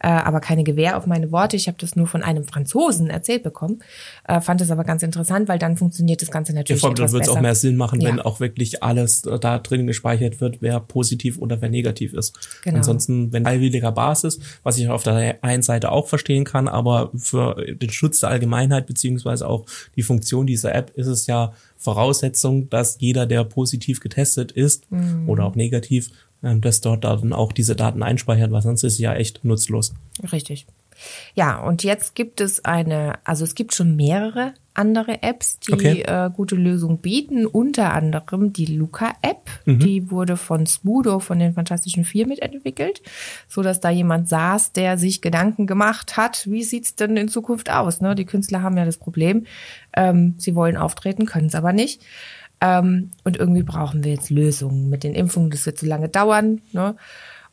Äh, 0.00 0.08
aber 0.08 0.40
keine 0.40 0.64
Gewähr 0.64 0.96
auf 0.96 1.06
meine 1.06 1.32
Worte. 1.32 1.56
Ich 1.56 1.66
habe 1.68 1.76
das 1.80 1.96
nur 1.96 2.06
von 2.06 2.22
einem 2.22 2.44
Franzosen 2.44 3.10
erzählt 3.10 3.42
bekommen. 3.42 3.80
Äh, 4.26 4.40
fand 4.40 4.60
es 4.60 4.70
aber 4.70 4.84
ganz 4.84 5.02
interessant, 5.02 5.48
weil 5.48 5.58
dann 5.58 5.76
funktioniert 5.76 6.22
das 6.22 6.30
Ganze 6.30 6.52
Ja, 6.52 6.58
natürlich 6.58 6.80
vor 6.80 6.90
allem, 6.90 6.96
dann 6.96 7.12
wird 7.12 7.24
es 7.24 7.28
auch 7.28 7.40
mehr 7.40 7.54
Sinn 7.54 7.76
machen, 7.76 8.00
wenn 8.02 8.18
Ja. 8.18 8.24
auch 8.24 8.40
wirklich 8.40 8.82
alles 8.82 9.22
da 9.22 9.58
drin 9.58 9.86
gespeichert 9.86 10.40
wird, 10.40 10.58
wer 10.60 10.80
positiv 10.80 11.38
oder 11.38 11.60
wer 11.60 11.68
negativ 11.68 12.12
ist. 12.14 12.34
Genau. 12.62 12.78
Ansonsten, 12.78 13.32
wenn 13.32 13.44
freiwilliger 13.44 13.92
Basis, 13.92 14.38
was 14.62 14.78
ich 14.78 14.88
auf 14.88 15.02
der 15.02 15.38
einen 15.42 15.62
Seite 15.62 15.90
auch 15.92 16.06
verstehen 16.08 16.44
kann, 16.44 16.68
aber 16.68 17.10
für 17.16 17.56
den 17.74 17.90
Schutz 17.90 18.20
der 18.20 18.30
Allgemeinheit 18.30 18.86
beziehungsweise 18.86 19.48
auch 19.48 19.64
die 19.96 20.02
Funktion 20.02 20.46
dieser 20.46 20.74
App 20.74 20.90
ist 20.94 21.06
es 21.08 21.26
ja 21.26 21.52
Voraussetzung, 21.76 22.68
dass 22.70 22.96
jeder, 23.00 23.26
der 23.26 23.44
positiv 23.44 24.00
getestet 24.00 24.52
ist 24.52 24.90
Mhm. 24.90 25.28
oder 25.28 25.44
auch 25.44 25.54
negativ, 25.54 26.10
dass 26.42 26.80
dort 26.80 27.04
dann 27.04 27.32
auch 27.32 27.52
diese 27.52 27.76
Daten 27.76 28.02
einspeichert, 28.02 28.50
weil 28.50 28.62
sonst 28.62 28.84
ist 28.84 28.94
es 28.94 28.98
ja 28.98 29.14
echt 29.14 29.44
nutzlos. 29.44 29.94
Richtig. 30.32 30.66
Ja, 31.34 31.60
und 31.60 31.84
jetzt 31.84 32.14
gibt 32.14 32.40
es 32.40 32.64
eine, 32.64 33.18
also 33.24 33.44
es 33.44 33.54
gibt 33.54 33.74
schon 33.74 33.94
mehrere 33.94 34.54
andere 34.74 35.22
Apps, 35.22 35.58
die 35.58 35.72
Okay. 35.72 36.02
äh, 36.02 36.30
gute 36.30 36.54
Lösungen 36.54 36.98
bieten, 36.98 37.46
unter 37.46 37.92
anderem 37.92 38.52
die 38.52 38.66
Luca-App. 38.66 39.50
Mhm. 39.64 39.78
Die 39.80 40.10
wurde 40.10 40.36
von 40.36 40.66
Smudo, 40.66 41.18
von 41.18 41.38
den 41.38 41.54
Fantastischen 41.54 42.04
Vier 42.04 42.26
mitentwickelt, 42.28 43.02
so 43.48 43.62
dass 43.62 43.80
da 43.80 43.90
jemand 43.90 44.28
saß, 44.28 44.72
der 44.72 44.96
sich 44.96 45.20
Gedanken 45.20 45.66
gemacht 45.66 46.16
hat, 46.16 46.46
wie 46.48 46.62
sieht's 46.62 46.94
denn 46.94 47.16
in 47.16 47.28
Zukunft 47.28 47.70
aus? 47.70 48.00
Ne? 48.00 48.14
Die 48.14 48.24
Künstler 48.24 48.62
haben 48.62 48.76
ja 48.76 48.84
das 48.84 48.98
Problem, 48.98 49.46
ähm, 49.96 50.34
sie 50.38 50.54
wollen 50.54 50.76
auftreten, 50.76 51.26
können 51.26 51.46
es 51.46 51.56
aber 51.56 51.72
nicht. 51.72 52.02
Ähm, 52.60 53.10
und 53.24 53.36
irgendwie 53.36 53.62
brauchen 53.62 54.04
wir 54.04 54.12
jetzt 54.12 54.30
Lösungen 54.30 54.88
mit 54.90 55.04
den 55.04 55.14
Impfungen, 55.14 55.50
das 55.50 55.66
wird 55.66 55.78
zu 55.78 55.86
lange 55.86 56.08
dauern. 56.08 56.60
Ne? 56.72 56.96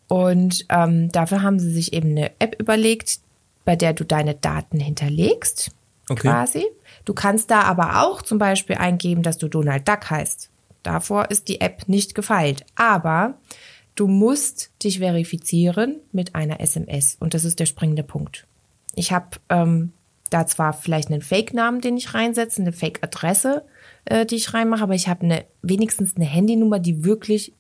Und 0.07 0.65
ähm, 0.69 1.11
dafür 1.11 1.41
haben 1.41 1.59
sie 1.59 1.71
sich 1.71 1.93
eben 1.93 2.11
eine 2.11 2.31
App 2.39 2.59
überlegt, 2.59 3.19
bei 3.65 3.75
der 3.75 3.93
du 3.93 4.03
deine 4.03 4.35
Daten 4.35 4.79
hinterlegst, 4.79 5.71
Okay. 6.07 6.27
quasi. 6.27 6.65
Du 7.03 7.13
kannst 7.13 7.49
da 7.49 7.61
aber 7.61 8.03
auch 8.03 8.21
zum 8.21 8.37
Beispiel 8.37 8.75
eingeben, 8.75 9.23
dass 9.23 9.37
du 9.37 9.47
Donald 9.47 9.87
Duck 9.87 10.09
heißt. 10.09 10.49
Davor 10.83 11.31
ist 11.31 11.47
die 11.47 11.61
App 11.61 11.87
nicht 11.87 12.13
gefeilt. 12.13 12.63
Aber 12.75 13.39
du 13.95 14.07
musst 14.07 14.71
dich 14.83 14.99
verifizieren 14.99 15.97
mit 16.11 16.35
einer 16.35 16.59
SMS. 16.59 17.17
Und 17.19 17.33
das 17.33 17.43
ist 17.43 17.59
der 17.59 17.65
springende 17.65 18.03
Punkt. 18.03 18.45
Ich 18.93 19.11
habe 19.11 19.37
ähm, 19.49 19.93
da 20.29 20.45
zwar 20.45 20.73
vielleicht 20.73 21.09
einen 21.09 21.23
Fake-Namen, 21.23 21.81
den 21.81 21.97
ich 21.97 22.13
reinsetze, 22.13 22.61
eine 22.61 22.71
Fake-Adresse, 22.71 23.63
äh, 24.05 24.25
die 24.25 24.35
ich 24.35 24.53
reinmache, 24.53 24.83
aber 24.83 24.95
ich 24.95 25.07
habe 25.07 25.23
eine, 25.23 25.45
wenigstens 25.61 26.15
eine 26.15 26.25
Handynummer, 26.25 26.79
die 26.79 27.03
wirklich 27.03 27.53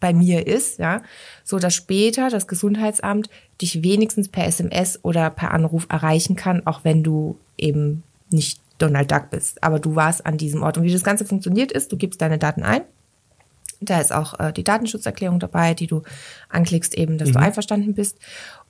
bei 0.00 0.12
mir 0.12 0.46
ist, 0.46 0.78
ja, 0.78 1.02
so 1.44 1.58
dass 1.58 1.74
später 1.74 2.28
das 2.28 2.48
Gesundheitsamt 2.48 3.30
dich 3.60 3.82
wenigstens 3.84 4.28
per 4.28 4.46
SMS 4.46 4.98
oder 5.02 5.30
per 5.30 5.52
Anruf 5.52 5.86
erreichen 5.88 6.34
kann, 6.34 6.66
auch 6.66 6.80
wenn 6.82 7.02
du 7.02 7.38
eben 7.56 8.02
nicht 8.30 8.60
Donald 8.78 9.12
Duck 9.12 9.30
bist, 9.30 9.62
aber 9.62 9.78
du 9.78 9.94
warst 9.94 10.26
an 10.26 10.38
diesem 10.38 10.62
Ort. 10.62 10.76
Und 10.76 10.84
wie 10.84 10.92
das 10.92 11.04
Ganze 11.04 11.24
funktioniert 11.24 11.70
ist, 11.70 11.92
du 11.92 11.96
gibst 11.96 12.20
deine 12.20 12.38
Daten 12.38 12.64
ein. 12.64 12.82
Da 13.80 14.00
ist 14.00 14.12
auch 14.12 14.38
äh, 14.40 14.52
die 14.52 14.64
Datenschutzerklärung 14.64 15.38
dabei, 15.38 15.74
die 15.74 15.86
du 15.86 16.02
anklickst, 16.48 16.94
eben, 16.94 17.18
dass 17.18 17.30
du 17.30 17.38
einverstanden 17.38 17.94
bist. 17.94 18.18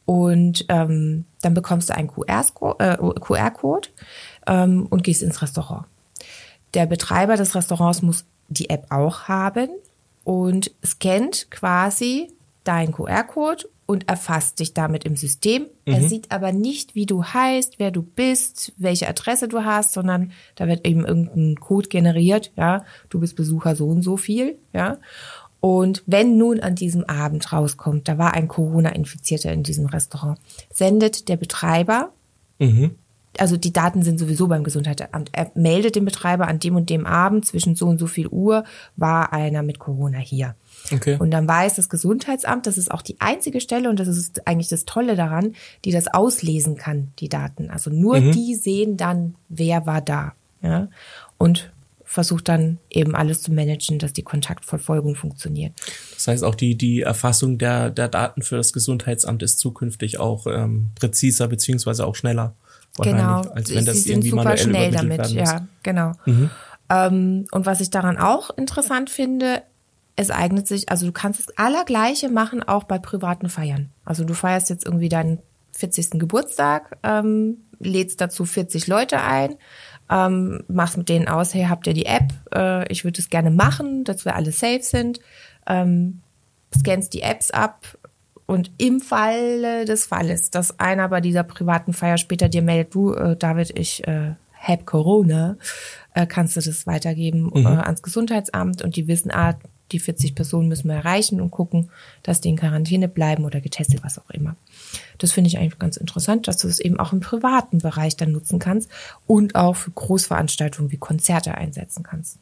Und 0.05 0.67
ähm, 0.69 1.25
dann 1.43 1.55
bekommst 1.55 1.89
du 1.89 1.95
einen 1.95 2.09
QR-Code 2.09 2.85
äh, 2.85 3.21
QR 3.21 3.53
ähm, 4.47 4.87
und 4.91 5.05
gehst 5.05 5.23
ins 5.23 5.41
Restaurant. 5.41 5.87
Der 6.75 6.87
Betreiber 6.87 7.37
des 7.37 7.55
Restaurants 7.55 8.03
muss 8.03 8.25
die 8.49 8.71
App 8.71 8.87
auch 8.91 9.29
haben 9.29 9.69
und 10.25 10.71
scannt 10.85 11.51
quasi 11.51 12.33
deinen 12.65 12.93
QR-Code 12.93 13.69
und 13.87 14.09
erfasst 14.09 14.61
dich 14.61 14.73
damit 14.73 15.05
im 15.05 15.17
System. 15.17 15.67
Er 15.85 16.01
sieht 16.09 16.31
aber 16.31 16.53
nicht, 16.53 16.95
wie 16.95 17.05
du 17.05 17.25
heißt, 17.25 17.79
wer 17.79 17.91
du 17.91 18.03
bist, 18.03 18.73
welche 18.79 19.09
Adresse 19.09 19.49
du 19.49 19.65
hast, 19.65 19.93
sondern 19.93 20.33
da 20.55 20.67
wird 20.67 20.87
eben 20.87 21.05
irgendein 21.05 21.57
Code 21.57 21.89
generiert, 21.89 22.53
ja. 22.57 22.85
Du 23.11 23.21
bist 23.21 23.37
Besucher 23.37 23.77
so 23.77 23.89
und 23.89 24.03
so 24.03 24.17
viel, 24.17 24.57
ja. 24.73 24.99
Und 25.61 26.03
wenn 26.07 26.39
nun 26.39 26.61
an 26.61 26.75
diesem 26.75 27.05
Abend 27.05 27.53
rauskommt, 27.53 28.09
da 28.09 28.19
war 28.19 28.35
ein 28.35 28.49
Corona-Infizierter 28.49 29.53
in 29.53 29.63
diesem 29.63 29.87
Restaurant, 29.87 30.39
sendet 30.73 31.29
der 31.29 31.37
Betreiber 31.37 32.13
also 33.39 33.57
die 33.57 33.73
Daten 33.73 34.03
sind 34.03 34.19
sowieso 34.19 34.49
beim 34.49 34.65
Gesundheitsamt. 34.65 35.31
Er 35.33 35.51
meldet 35.55 35.97
den 35.97 36.05
Betreiber 36.05 36.49
an 36.49 36.59
dem 36.59 36.77
und 36.77 36.91
dem 36.91 37.07
Abend 37.07 37.47
zwischen 37.47 37.77
so 37.77 37.87
und 37.87 37.99
so 37.99 38.07
viel 38.07 38.29
Uhr 38.29 38.65
war 38.97 39.33
einer 39.33 39.63
mit 39.63 39.79
Corona 39.79 40.19
hier. 40.19 40.55
Okay. 40.91 41.17
Und 41.19 41.31
dann 41.31 41.49
weiß 41.49 41.75
das 41.75 41.89
Gesundheitsamt, 41.89 42.67
das 42.67 42.77
ist 42.77 42.91
auch 42.91 43.03
die 43.03 43.17
einzige 43.21 43.61
Stelle 43.61 43.89
und 43.89 43.99
das 43.99 44.09
ist 44.09 44.47
eigentlich 44.47 44.69
das 44.69 44.85
Tolle 44.85 45.17
daran, 45.17 45.55
die 45.85 45.93
das 45.93 46.13
auslesen 46.13 46.77
kann, 46.77 47.13
die 47.19 47.29
Daten. 47.29 47.71
Also 47.71 47.91
nur 47.91 48.21
die 48.21 48.55
sehen 48.55 48.97
dann, 48.97 49.35
wer 49.49 49.87
war 49.87 50.01
da. 50.01 50.35
Ja? 50.61 50.89
Und 51.39 51.73
versucht 52.05 52.49
dann 52.49 52.79
eben 52.91 53.15
alles 53.15 53.41
zu 53.41 53.53
managen, 53.53 53.99
dass 53.99 54.13
die 54.13 54.23
Kontaktverfolgung 54.23 55.15
funktioniert. 55.15 55.73
Das 56.15 56.29
heißt, 56.29 56.45
auch 56.45 56.55
die, 56.55 56.77
die 56.77 57.01
Erfassung 57.01 57.57
der, 57.57 57.89
der 57.91 58.09
Daten 58.09 58.43
für 58.43 58.57
das 58.57 58.75
Gesundheitsamt 58.75 59.43
ist 59.43 59.59
zukünftig 59.59 60.21
auch 60.21 60.47
ähm, 60.47 60.91
präziser 60.95 61.49
beziehungsweise 61.49 62.07
auch 62.07 62.15
schneller. 62.15 62.55
Genau, 62.99 63.41
Als 63.41 63.75
wenn 63.75 63.85
das 63.85 63.97
sie 63.97 64.13
sind 64.13 64.25
super 64.25 64.57
schnell 64.57 64.91
damit, 64.91 65.31
ja, 65.31 65.67
genau. 65.83 66.13
Ähm, 66.91 67.47
und 67.51 67.65
was 67.65 67.81
ich 67.81 67.91
daran 67.91 68.19
auch 68.19 68.51
interessant 68.51 69.09
finde, 69.09 69.63
es 70.17 70.31
eignet 70.31 70.69
sich, 70.69 70.91
also 70.91 71.07
du 71.07 71.13
kannst 71.13 71.41
das 71.41 71.57
Allergleiche 71.57 72.29
machen 72.29 72.63
auch 72.63 72.85
bei 72.85 72.99
privaten 72.99 73.49
Feiern. 73.49 73.91
Also 74.05 74.25
du 74.25 74.35
feierst 74.35 74.69
jetzt 74.69 74.85
irgendwie 74.85 75.09
deinen 75.09 75.39
40. 75.73 76.19
Geburtstag, 76.19 76.99
ähm, 77.03 77.59
lädst 77.79 78.21
dazu 78.21 78.45
40 78.45 78.87
Leute 78.89 79.23
ein, 79.23 79.57
ähm, 80.11 80.65
machst 80.69 80.99
mit 80.99 81.09
denen 81.09 81.29
aus, 81.29 81.55
hey, 81.55 81.65
habt 81.69 81.87
ihr 81.87 81.95
die 81.95 82.07
App? 82.07 82.31
Äh, 82.55 82.87
ich 82.93 83.05
würde 83.05 83.21
es 83.21 83.31
gerne 83.31 83.51
machen, 83.51 84.05
dass 84.05 84.27
wir 84.27 84.37
alle 84.37 84.53
safe 84.53 84.83
sind. 84.83 85.21
Ähm, 85.67 86.21
scannst 86.79 87.15
die 87.15 87.23
Apps 87.23 87.51
ab 87.51 87.87
und 88.53 88.71
im 88.77 89.01
Falle 89.01 89.87
des 89.87 90.05
Falles, 90.05 90.51
dass 90.51 90.79
einer 90.79 91.09
bei 91.09 91.23
dieser 91.23 91.43
privaten 91.43 91.95
Feier 91.95 92.19
später 92.19 92.51
dir 92.51 92.61
meldet, 92.61 92.95
du, 92.95 93.15
äh, 93.15 93.35
David, 93.35 93.79
ich 93.79 94.07
äh, 94.07 94.35
hab 94.61 94.85
Corona, 94.85 95.57
äh, 96.13 96.27
kannst 96.27 96.57
du 96.57 96.61
das 96.61 96.87
weitergeben 96.87 97.51
Mhm. 97.55 97.67
äh, 97.67 97.69
ans 97.69 98.03
Gesundheitsamt 98.03 98.83
und 98.83 98.97
die 98.97 99.09
wissen, 99.09 99.31
ah, 99.31 99.59
die 99.91 99.99
40 99.99 100.35
Personen 100.35 100.69
müssen 100.69 100.89
wir 100.89 100.97
erreichen 100.97 101.41
und 101.41 101.51
gucken, 101.51 101.91
dass 102.23 102.43
die 102.43 102.51
in 102.51 102.57
Quarantäne 102.57 103.09
bleiben 103.09 103.45
oder 103.45 103.63
getestet, 103.63 104.05
was 104.05 104.19
auch 104.19 104.29
immer. 104.31 104.57
Das 105.17 105.33
finde 105.33 105.49
ich 105.49 105.57
eigentlich 105.57 105.79
ganz 105.79 105.97
interessant, 105.97 106.47
dass 106.47 106.59
du 106.59 106.69
es 106.69 106.79
eben 106.79 106.99
auch 107.01 107.15
im 107.15 107.21
privaten 107.21 107.79
Bereich 107.79 108.17
dann 108.17 108.33
nutzen 108.33 108.59
kannst 108.59 108.91
und 109.27 109.55
auch 109.55 109.77
für 109.77 109.91
Großveranstaltungen 109.91 110.93
wie 110.93 110.99
Konzerte 110.99 111.55
einsetzen 111.55 112.03
kannst. 112.03 112.39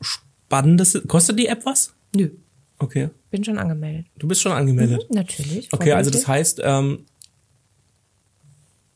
Spannendes. 0.00 1.00
Kostet 1.06 1.38
die 1.38 1.48
App 1.48 1.66
was? 1.66 1.92
Nö, 2.14 2.30
Okay. 2.78 3.10
bin 3.30 3.42
schon 3.44 3.58
angemeldet. 3.58 4.06
Du 4.18 4.28
bist 4.28 4.40
schon 4.40 4.52
angemeldet. 4.52 5.06
Mhm, 5.10 5.16
natürlich. 5.16 5.68
Okay, 5.72 5.92
also 5.92 6.10
das 6.10 6.28
heißt, 6.28 6.60
ähm, 6.62 7.04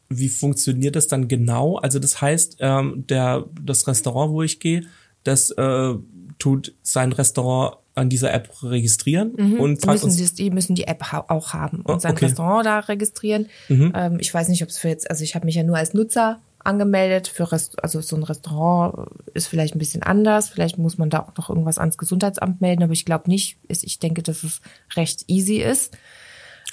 wie 0.08 0.28
funktioniert 0.28 0.94
das 0.94 1.06
dann 1.08 1.26
genau? 1.28 1.76
Also 1.78 1.98
das 1.98 2.20
heißt, 2.20 2.56
ähm, 2.60 3.04
der 3.08 3.44
das 3.62 3.86
Restaurant, 3.86 4.32
wo 4.32 4.42
ich 4.42 4.60
gehe, 4.60 4.82
das 5.24 5.50
äh, 5.50 5.94
tut 6.38 6.74
sein 6.82 7.12
Restaurant 7.12 7.76
an 7.94 8.08
dieser 8.08 8.32
App 8.32 8.50
registrieren 8.62 9.32
und 9.58 9.82
Die 9.82 9.86
fragt 9.86 10.02
müssen, 10.04 10.18
uns. 10.20 10.34
die 10.34 10.50
müssen 10.50 10.74
die 10.74 10.84
App 10.84 11.12
ha- 11.12 11.24
auch 11.28 11.52
haben 11.52 11.82
Oh, 11.86 11.92
und 11.92 12.00
sein 12.02 12.12
okay. 12.12 12.24
Mhm. 12.24 12.28
Restaurant 12.30 12.66
da 12.66 12.78
registrieren. 12.80 13.46
Ähm, 13.68 14.16
ich 14.18 14.32
weiß 14.32 14.48
nicht, 14.48 14.62
ob 14.62 14.70
es 14.70 14.78
für 14.78 14.88
jetzt, 14.88 15.10
also 15.10 15.24
ich 15.24 15.34
habe 15.34 15.44
mich 15.44 15.56
ja 15.56 15.62
nur 15.62 15.76
als 15.76 15.92
Nutzer 15.92 16.40
angemeldet. 16.64 17.28
Für 17.28 17.50
Rest, 17.52 17.82
also 17.82 18.00
so 18.00 18.16
ein 18.16 18.22
Restaurant 18.22 19.08
ist 19.34 19.46
vielleicht 19.46 19.74
ein 19.74 19.78
bisschen 19.78 20.02
anders. 20.02 20.48
Vielleicht 20.48 20.78
muss 20.78 20.98
man 20.98 21.10
da 21.10 21.20
auch 21.20 21.36
noch 21.36 21.48
irgendwas 21.48 21.78
ans 21.78 21.98
Gesundheitsamt 21.98 22.60
melden, 22.60 22.82
aber 22.82 22.92
ich 22.92 23.04
glaube 23.04 23.28
nicht. 23.28 23.58
Ich 23.68 23.98
denke, 23.98 24.22
dass 24.22 24.44
es 24.44 24.60
recht 24.96 25.24
easy 25.28 25.56
ist. 25.56 25.96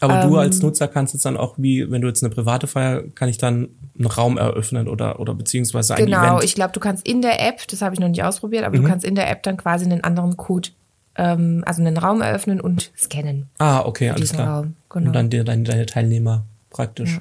Aber 0.02 0.22
du 0.22 0.30
ähm, 0.30 0.36
als 0.36 0.62
Nutzer 0.62 0.88
kannst 0.88 1.14
jetzt 1.14 1.26
dann 1.26 1.36
auch, 1.36 1.56
wie 1.58 1.90
wenn 1.92 2.02
du 2.02 2.08
jetzt 2.08 2.24
eine 2.24 2.34
private 2.34 2.68
Feier, 2.68 3.04
kann 3.16 3.28
ich 3.28 3.38
dann 3.38 3.70
einen 3.98 4.08
Raum 4.08 4.38
eröffnen 4.38 4.88
oder 4.88 5.20
oder 5.20 5.34
beziehungsweise 5.34 5.96
ein 5.96 6.06
Genau, 6.06 6.20
Event. 6.20 6.36
Mhm. 6.38 6.46
ich 6.46 6.56
glaube, 6.56 6.72
du 6.74 6.80
kannst 6.80 7.06
in 7.06 7.22
der 7.22 7.46
App, 7.46 7.68
das 7.68 7.82
habe 7.82 7.94
ich 7.96 8.00
noch 8.00 8.08
nicht 8.08 8.24
ausprobiert, 8.24 8.64
aber 8.64 8.78
du 8.78 8.84
kannst 8.84 9.04
in 9.06 9.16
der 9.16 9.30
App 9.30 9.44
dann 9.44 9.58
quasi 9.58 9.86
einen 9.86 10.02
anderen 10.04 10.38
Code, 10.38 10.70
ähm, 11.16 11.64
also 11.66 11.82
einen 11.82 11.98
Raum 11.98 12.22
eröffnen 12.22 12.62
und 12.62 12.92
scannen. 12.98 13.50
ah, 13.58 13.82
okay, 13.82 14.10
alles 14.10 14.32
klar. 14.32 14.60
Raum, 14.60 14.76
genau. 14.90 15.08
Und 15.08 15.14
dann 15.14 15.30
dir 15.30 15.44
deine, 15.44 15.64
deine 15.64 15.86
Teilnehmer 15.86 16.46
praktisch. 16.70 17.20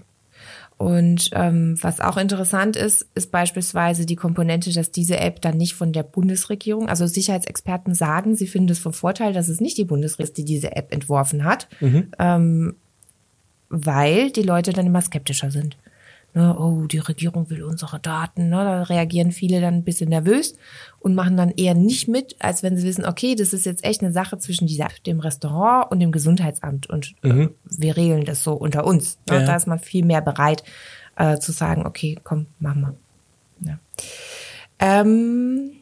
Und 0.79 1.31
ähm, 1.33 1.77
was 1.83 2.01
auch 2.01 2.17
interessant 2.17 2.77
ist, 2.77 3.09
ist 3.17 3.33
beispielsweise 3.33 4.07
die 4.07 4.15
Komponente, 4.15 4.73
dass 4.73 4.93
diese 4.93 5.19
App 5.19 5.41
dann 5.41 5.57
nicht 5.57 5.75
von 5.75 5.93
der 5.93 6.05
Bundesregierung, 6.05 6.89
also 6.89 7.09
Sicherheitsexperten 7.09 7.97
sagen, 7.97 8.37
sie 8.37 8.47
finden 8.47 8.71
es 8.71 8.79
von 8.79 8.93
Vorteil, 8.93 9.33
dass 9.33 9.49
es 9.49 9.61
nicht 9.61 9.77
die 9.77 9.85
Bundesregierung 9.85 10.29
ist, 10.29 10.39
die 10.39 10.45
diese 10.45 10.77
App 10.77 10.95
entworfen 10.95 11.43
hat, 11.43 11.67
ähm, 12.21 12.77
weil 13.69 14.31
die 14.31 14.43
Leute 14.43 14.73
dann 14.73 14.87
immer 14.87 15.01
skeptischer 15.03 15.51
sind. 15.51 15.77
Ne, 16.35 16.55
oh, 16.59 16.87
die 16.87 16.99
Regierung 16.99 17.49
will 17.49 17.65
unsere 17.65 17.99
Daten. 17.99 18.51
Ne, 18.51 18.57
da 18.57 18.83
reagieren 18.83 19.33
viele 19.33 19.61
dann 19.61 19.75
ein 19.75 19.85
bisschen 19.85 20.11
nervös 20.11 20.57
und 21.01 21.15
machen 21.15 21.37
dann 21.37 21.51
eher 21.51 21.75
nicht 21.75 22.07
mit, 22.07 22.37
als 22.39 22.63
wenn 22.63 22.77
sie 22.77 22.87
wissen, 22.87 23.07
okay, 23.07 23.35
das 23.35 23.53
ist 23.53 23.65
jetzt 23.65 23.83
echt 23.85 24.03
eine 24.03 24.13
Sache 24.13 24.39
zwischen 24.39 24.67
dieser, 24.67 24.89
dem 25.07 25.21
Restaurant 25.21 25.91
und 25.91 26.01
dem 26.01 26.13
Gesundheitsamt 26.13 26.89
und 26.89 27.15
äh, 27.23 27.49
wir 27.65 27.97
regeln 27.97 28.25
das 28.25 28.45
so 28.45 28.53
unter 28.53 28.85
uns. 28.85 29.19
Ne, 29.29 29.41
ja. 29.41 29.47
Da 29.47 29.57
ist 29.57 29.67
man 29.67 29.79
viel 29.79 30.05
mehr 30.05 30.21
bereit 30.21 30.63
äh, 31.17 31.39
zu 31.39 31.53
sagen, 31.53 31.87
okay, 31.87 32.19
komm, 32.23 32.47
machen 32.61 32.83
wir. 32.83 33.71
Ja. 33.71 33.79
Ähm, 34.79 35.73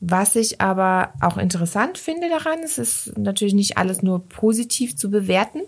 was 0.00 0.36
ich 0.36 0.60
aber 0.60 1.14
auch 1.20 1.38
interessant 1.38 1.96
finde 1.96 2.28
daran, 2.28 2.58
es 2.62 2.76
ist 2.76 3.16
natürlich 3.16 3.54
nicht 3.54 3.78
alles 3.78 4.02
nur 4.02 4.28
positiv 4.28 4.96
zu 4.96 5.10
bewerten, 5.10 5.62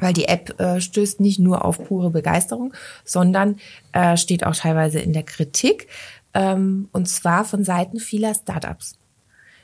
weil 0.00 0.12
die 0.12 0.26
App 0.26 0.58
äh, 0.60 0.80
stößt 0.80 1.20
nicht 1.20 1.38
nur 1.38 1.64
auf 1.64 1.82
pure 1.84 2.10
Begeisterung, 2.10 2.74
sondern 3.04 3.56
äh, 3.92 4.16
steht 4.16 4.44
auch 4.44 4.56
teilweise 4.56 5.00
in 5.00 5.12
der 5.12 5.22
Kritik, 5.22 5.88
ähm, 6.34 6.88
und 6.92 7.08
zwar 7.08 7.44
von 7.44 7.64
Seiten 7.64 7.98
vieler 7.98 8.34
Startups. 8.34 8.96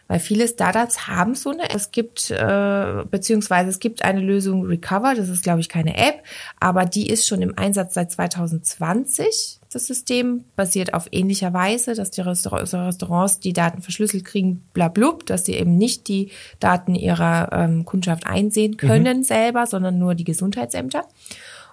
Weil 0.08 0.20
viele 0.20 0.46
Startups 0.46 1.08
haben 1.08 1.34
so 1.34 1.50
eine, 1.50 1.68
es 1.70 1.90
gibt, 1.90 2.30
äh, 2.30 3.04
beziehungsweise 3.10 3.70
es 3.70 3.80
gibt 3.80 4.02
eine 4.02 4.20
Lösung 4.20 4.64
Recover, 4.66 5.14
das 5.16 5.28
ist 5.28 5.42
glaube 5.42 5.60
ich 5.60 5.68
keine 5.68 5.96
App, 5.96 6.22
aber 6.60 6.84
die 6.84 7.08
ist 7.08 7.26
schon 7.26 7.42
im 7.42 7.58
Einsatz 7.58 7.94
seit 7.94 8.12
2020. 8.12 9.60
Das 9.76 9.88
System 9.88 10.44
basiert 10.56 10.94
auf 10.94 11.06
ähnlicher 11.12 11.52
Weise, 11.52 11.94
dass 11.94 12.10
die 12.10 12.22
Restaur- 12.22 12.62
Restaurants 12.62 13.40
die 13.40 13.52
Daten 13.52 13.82
verschlüsselt 13.82 14.24
kriegen, 14.24 14.62
blablub, 14.72 15.26
dass 15.26 15.44
sie 15.44 15.52
eben 15.52 15.76
nicht 15.76 16.08
die 16.08 16.30
Daten 16.60 16.94
ihrer 16.94 17.50
ähm, 17.52 17.84
Kundschaft 17.84 18.26
einsehen 18.26 18.78
können 18.78 19.22
selber, 19.22 19.66
sondern 19.66 19.98
nur 19.98 20.14
die 20.14 20.24
Gesundheitsämter. 20.24 21.04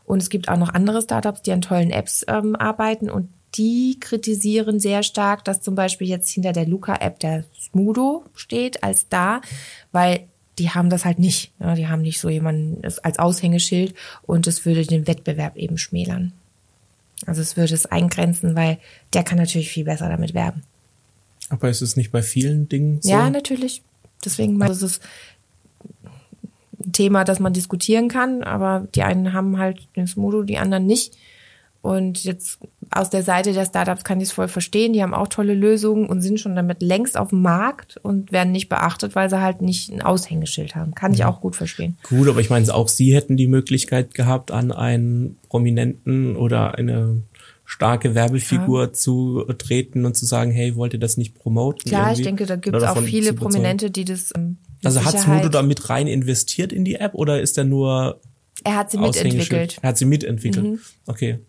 Und 0.04 0.22
es 0.22 0.30
gibt 0.30 0.50
auch 0.50 0.58
noch 0.58 0.74
andere 0.74 1.02
Startups, 1.02 1.44
die 1.44 1.54
an 1.54 1.62
tollen 1.62 1.92
Apps 1.92 2.26
ähm, 2.28 2.58
arbeiten 2.58 3.10
und 3.10 3.30
die 3.56 3.98
kritisieren 4.02 4.82
sehr 4.82 5.02
stark, 5.02 5.46
dass 5.46 5.62
zum 5.62 5.76
Beispiel 5.76 6.10
jetzt 6.10 6.30
hinter 6.30 6.52
der 6.52 6.68
Luca-App 6.68 7.20
der 7.20 7.46
Smudo 7.58 8.26
steht 8.36 8.84
als 8.84 9.08
da, 9.08 9.40
weil 9.94 10.28
die 10.60 10.72
haben 10.72 10.90
das 10.90 11.06
halt 11.06 11.20
nicht. 11.20 11.54
Ja, 11.58 11.74
die 11.74 11.88
haben 11.88 12.02
nicht 12.02 12.20
so 12.20 12.28
jemanden 12.28 12.82
als 12.84 13.18
Aushängeschild 13.18 13.94
und 14.24 14.46
es 14.46 14.66
würde 14.66 14.86
den 14.86 15.08
Wettbewerb 15.08 15.56
eben 15.56 15.78
schmälern. 15.78 16.34
Also 17.26 17.42
es 17.42 17.58
würde 17.58 17.74
es 17.74 17.86
eingrenzen, 17.86 18.56
weil 18.56 18.80
der 19.14 19.24
kann 19.24 19.38
natürlich 19.38 19.70
viel 19.70 19.86
besser 19.86 20.10
damit 20.10 20.34
werben. 20.34 20.64
Aber 21.50 21.70
ist 21.70 21.82
es 21.82 21.96
nicht 21.96 22.12
bei 22.12 22.22
vielen 22.22 22.70
Dingen 22.70 23.02
so? 23.02 23.10
Ja, 23.10 23.30
natürlich. 23.30 23.84
Deswegen 24.24 24.62
also 24.62 24.86
es 24.86 24.94
ist 24.94 25.04
ein 26.84 26.92
Thema, 26.94 27.24
das 27.24 27.40
man 27.40 27.54
diskutieren 27.54 28.08
kann, 28.08 28.44
aber 28.44 28.88
die 28.96 29.04
einen 29.04 29.34
haben 29.34 29.58
halt 29.58 29.88
den 29.96 30.08
Smudo, 30.08 30.44
die 30.44 30.58
anderen 30.58 30.86
nicht. 30.86 31.18
Und 31.82 32.24
jetzt 32.24 32.60
aus 32.92 33.10
der 33.10 33.24
Seite 33.24 33.54
der 33.54 33.66
Startups 33.66 34.04
kann 34.04 34.20
ich 34.20 34.30
es 34.30 34.32
voll 34.34 34.48
verstehen. 34.48 34.94
Die 34.94 35.02
haben 35.04 35.14
auch 35.14 35.28
tolle 35.28 35.54
Lösungen 35.54 36.08
und 36.08 36.22
sind 36.22 36.40
schon 36.40 36.56
damit 36.56 36.82
längst 36.82 37.18
auf 37.18 37.30
dem 37.30 37.42
Markt 37.42 37.98
und 38.04 38.32
werden 38.32 38.52
nicht 38.52 38.70
beachtet, 38.70 39.16
weil 39.16 39.30
sie 39.30 39.42
halt 39.42 39.62
nicht 39.62 39.92
ein 39.92 40.02
Aushängeschild 40.02 40.76
haben. 40.76 40.94
Kann 40.96 41.14
ich 41.14 41.26
auch 41.26 41.42
gut 41.42 41.56
verstehen. 41.56 41.98
Gut, 42.10 42.28
aber 42.28 42.40
ich 42.40 42.50
meine, 42.50 42.74
auch 42.74 42.88
Sie 42.88 43.14
hätten 43.16 43.38
die 43.38 43.48
Möglichkeit 43.48 44.14
gehabt, 44.14 44.52
an 44.52 44.72
einen 44.72 45.38
Prominenten 45.50 46.36
oder 46.36 46.76
eine 46.76 47.24
starke 47.66 48.14
Werbefigur 48.14 48.94
zu 48.94 49.44
treten 49.58 50.06
und 50.06 50.16
zu 50.16 50.26
sagen, 50.26 50.52
hey, 50.52 50.76
wollt 50.76 50.94
ihr 50.94 51.00
das 51.00 51.18
nicht 51.18 51.36
promoten? 51.36 51.90
Klar, 51.90 52.14
ich 52.14 52.22
denke, 52.22 52.46
da 52.46 52.56
gibt 52.56 52.76
es 52.76 52.84
auch 52.84 53.02
viele? 53.02 53.34
Prominente, 53.34 53.90
die 53.90 54.06
das. 54.06 54.32
ähm, 54.36 54.58
Also 54.84 55.04
hat 55.04 55.18
Smudo 55.20 55.50
da 55.50 55.62
mit 55.62 55.90
rein 55.90 56.08
investiert 56.08 56.74
in 56.74 56.86
die 56.86 56.96
App 56.96 57.14
oder 57.16 57.42
ist 57.42 57.58
er 57.58 57.64
nur 57.64 58.20
Er 58.64 58.76
hat 58.76 58.92
sie 58.92 58.98
mitentwickelt. 58.98 59.78
Mhm. 59.78 59.80
Er 59.82 59.90
hat 59.90 59.98
sie 59.98 60.06
mitentwickelt. 60.06 60.80
Okay. 61.08 61.40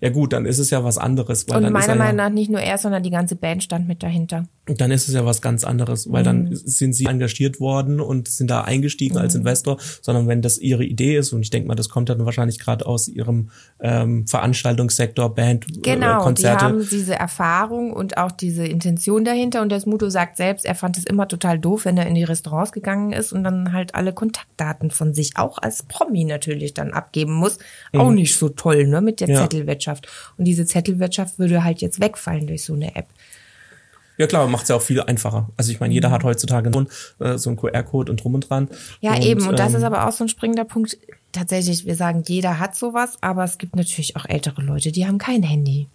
Ja 0.00 0.10
gut, 0.10 0.32
dann 0.32 0.44
ist 0.46 0.58
es 0.58 0.70
ja 0.70 0.82
was 0.84 0.98
anderes. 0.98 1.48
Weil 1.48 1.58
Und 1.58 1.62
dann 1.64 1.72
ist 1.74 1.80
meiner 1.80 1.92
er 1.92 1.98
Meinung 2.06 2.18
ja, 2.18 2.28
nach 2.28 2.34
nicht 2.34 2.50
nur 2.50 2.60
er, 2.60 2.78
sondern 2.78 3.02
die 3.02 3.10
ganze 3.10 3.36
Band 3.36 3.62
stand 3.62 3.86
mit 3.88 4.02
dahinter. 4.02 4.44
dann 4.76 4.90
ist 4.90 5.08
es 5.08 5.14
ja 5.14 5.24
was 5.24 5.40
ganz 5.40 5.64
anderes, 5.64 6.12
weil 6.12 6.20
Mhm. 6.22 6.26
dann 6.26 6.48
sind 6.52 6.92
sie 6.92 7.06
engagiert 7.06 7.58
worden 7.58 8.00
und 8.02 8.28
sind 8.28 8.50
da 8.50 8.60
eingestiegen 8.62 9.16
als 9.16 9.32
Mhm. 9.32 9.40
Investor, 9.40 9.78
sondern 10.02 10.28
wenn 10.28 10.42
das 10.42 10.58
ihre 10.58 10.84
Idee 10.84 11.16
ist 11.16 11.32
und 11.32 11.40
ich 11.40 11.48
denke 11.48 11.68
mal, 11.68 11.74
das 11.74 11.88
kommt 11.88 12.10
dann 12.10 12.22
wahrscheinlich 12.26 12.58
gerade 12.58 12.84
aus 12.84 13.08
ihrem 13.08 13.48
ähm, 13.80 14.26
Veranstaltungssektor, 14.26 15.34
Band, 15.34 15.66
Genau, 15.82 16.20
äh, 16.20 16.22
Konzerte. 16.22 16.58
die 16.58 16.64
haben 16.72 16.88
diese 16.90 17.14
Erfahrung 17.14 17.92
und 17.92 18.18
auch 18.18 18.32
diese 18.32 18.66
Intention 18.66 19.24
dahinter. 19.24 19.62
Und 19.62 19.70
der 19.70 19.80
Smuto 19.80 20.10
sagt 20.10 20.36
selbst, 20.36 20.64
er 20.66 20.74
fand 20.74 20.98
es 20.98 21.04
immer 21.04 21.28
total 21.28 21.58
doof, 21.58 21.84
wenn 21.84 21.96
er 21.96 22.06
in 22.06 22.14
die 22.14 22.24
Restaurants 22.24 22.72
gegangen 22.72 23.12
ist 23.12 23.32
und 23.32 23.44
dann 23.44 23.72
halt 23.72 23.94
alle 23.94 24.12
Kontaktdaten 24.12 24.90
von 24.90 25.14
sich, 25.14 25.36
auch 25.36 25.58
als 25.58 25.82
Promi 25.84 26.24
natürlich, 26.24 26.74
dann 26.74 26.92
abgeben 26.92 27.32
muss. 27.34 27.58
Auch 27.96 28.10
nicht 28.10 28.34
so 28.36 28.48
toll, 28.48 28.86
ne, 28.86 29.00
mit 29.00 29.20
der 29.20 29.28
Mhm. 29.28 29.34
Ja. 29.34 29.40
Zettelwirtschaft. 29.68 30.08
Und 30.36 30.44
diese 30.44 30.66
Zettelwirtschaft 30.66 31.38
würde 31.38 31.64
halt 31.64 31.80
jetzt 31.80 32.00
wegfallen 32.00 32.46
durch 32.46 32.64
so 32.64 32.74
eine 32.74 32.94
App. 32.96 33.06
Ja 34.16 34.26
klar, 34.26 34.48
macht 34.48 34.64
es 34.64 34.68
ja 34.68 34.76
auch 34.76 34.82
viel 34.82 35.00
einfacher. 35.00 35.48
Also 35.56 35.70
ich 35.70 35.78
meine, 35.78 35.94
jeder 35.94 36.10
hat 36.10 36.24
heutzutage 36.24 36.70
so 36.72 36.78
einen, 37.50 37.54
äh, 37.54 37.56
QR-Code 37.56 38.10
und 38.10 38.22
drum 38.22 38.34
und 38.34 38.50
dran. 38.50 38.68
Ja, 39.00 39.20
eben. 39.20 39.46
Und 39.46 39.58
das 39.58 39.72
ähm, 39.72 39.78
ist 39.78 39.84
aber 39.84 40.08
auch 40.08 40.12
so 40.12 40.24
ein 40.24 40.28
springender 40.28 40.64
Punkt. 40.64 40.98
Tatsächlich, 41.30 41.84
wir 41.84 41.94
sagen, 41.94 42.24
jeder 42.26 42.58
hat 42.58 42.74
sowas, 42.74 43.18
aber 43.20 43.44
es 43.44 43.58
gibt 43.58 43.76
natürlich 43.76 44.16
auch 44.16 44.24
ältere 44.24 44.62
Leute, 44.62 44.90
die 44.90 45.06
haben 45.06 45.18
kein 45.18 45.42
Handy. 45.42 45.86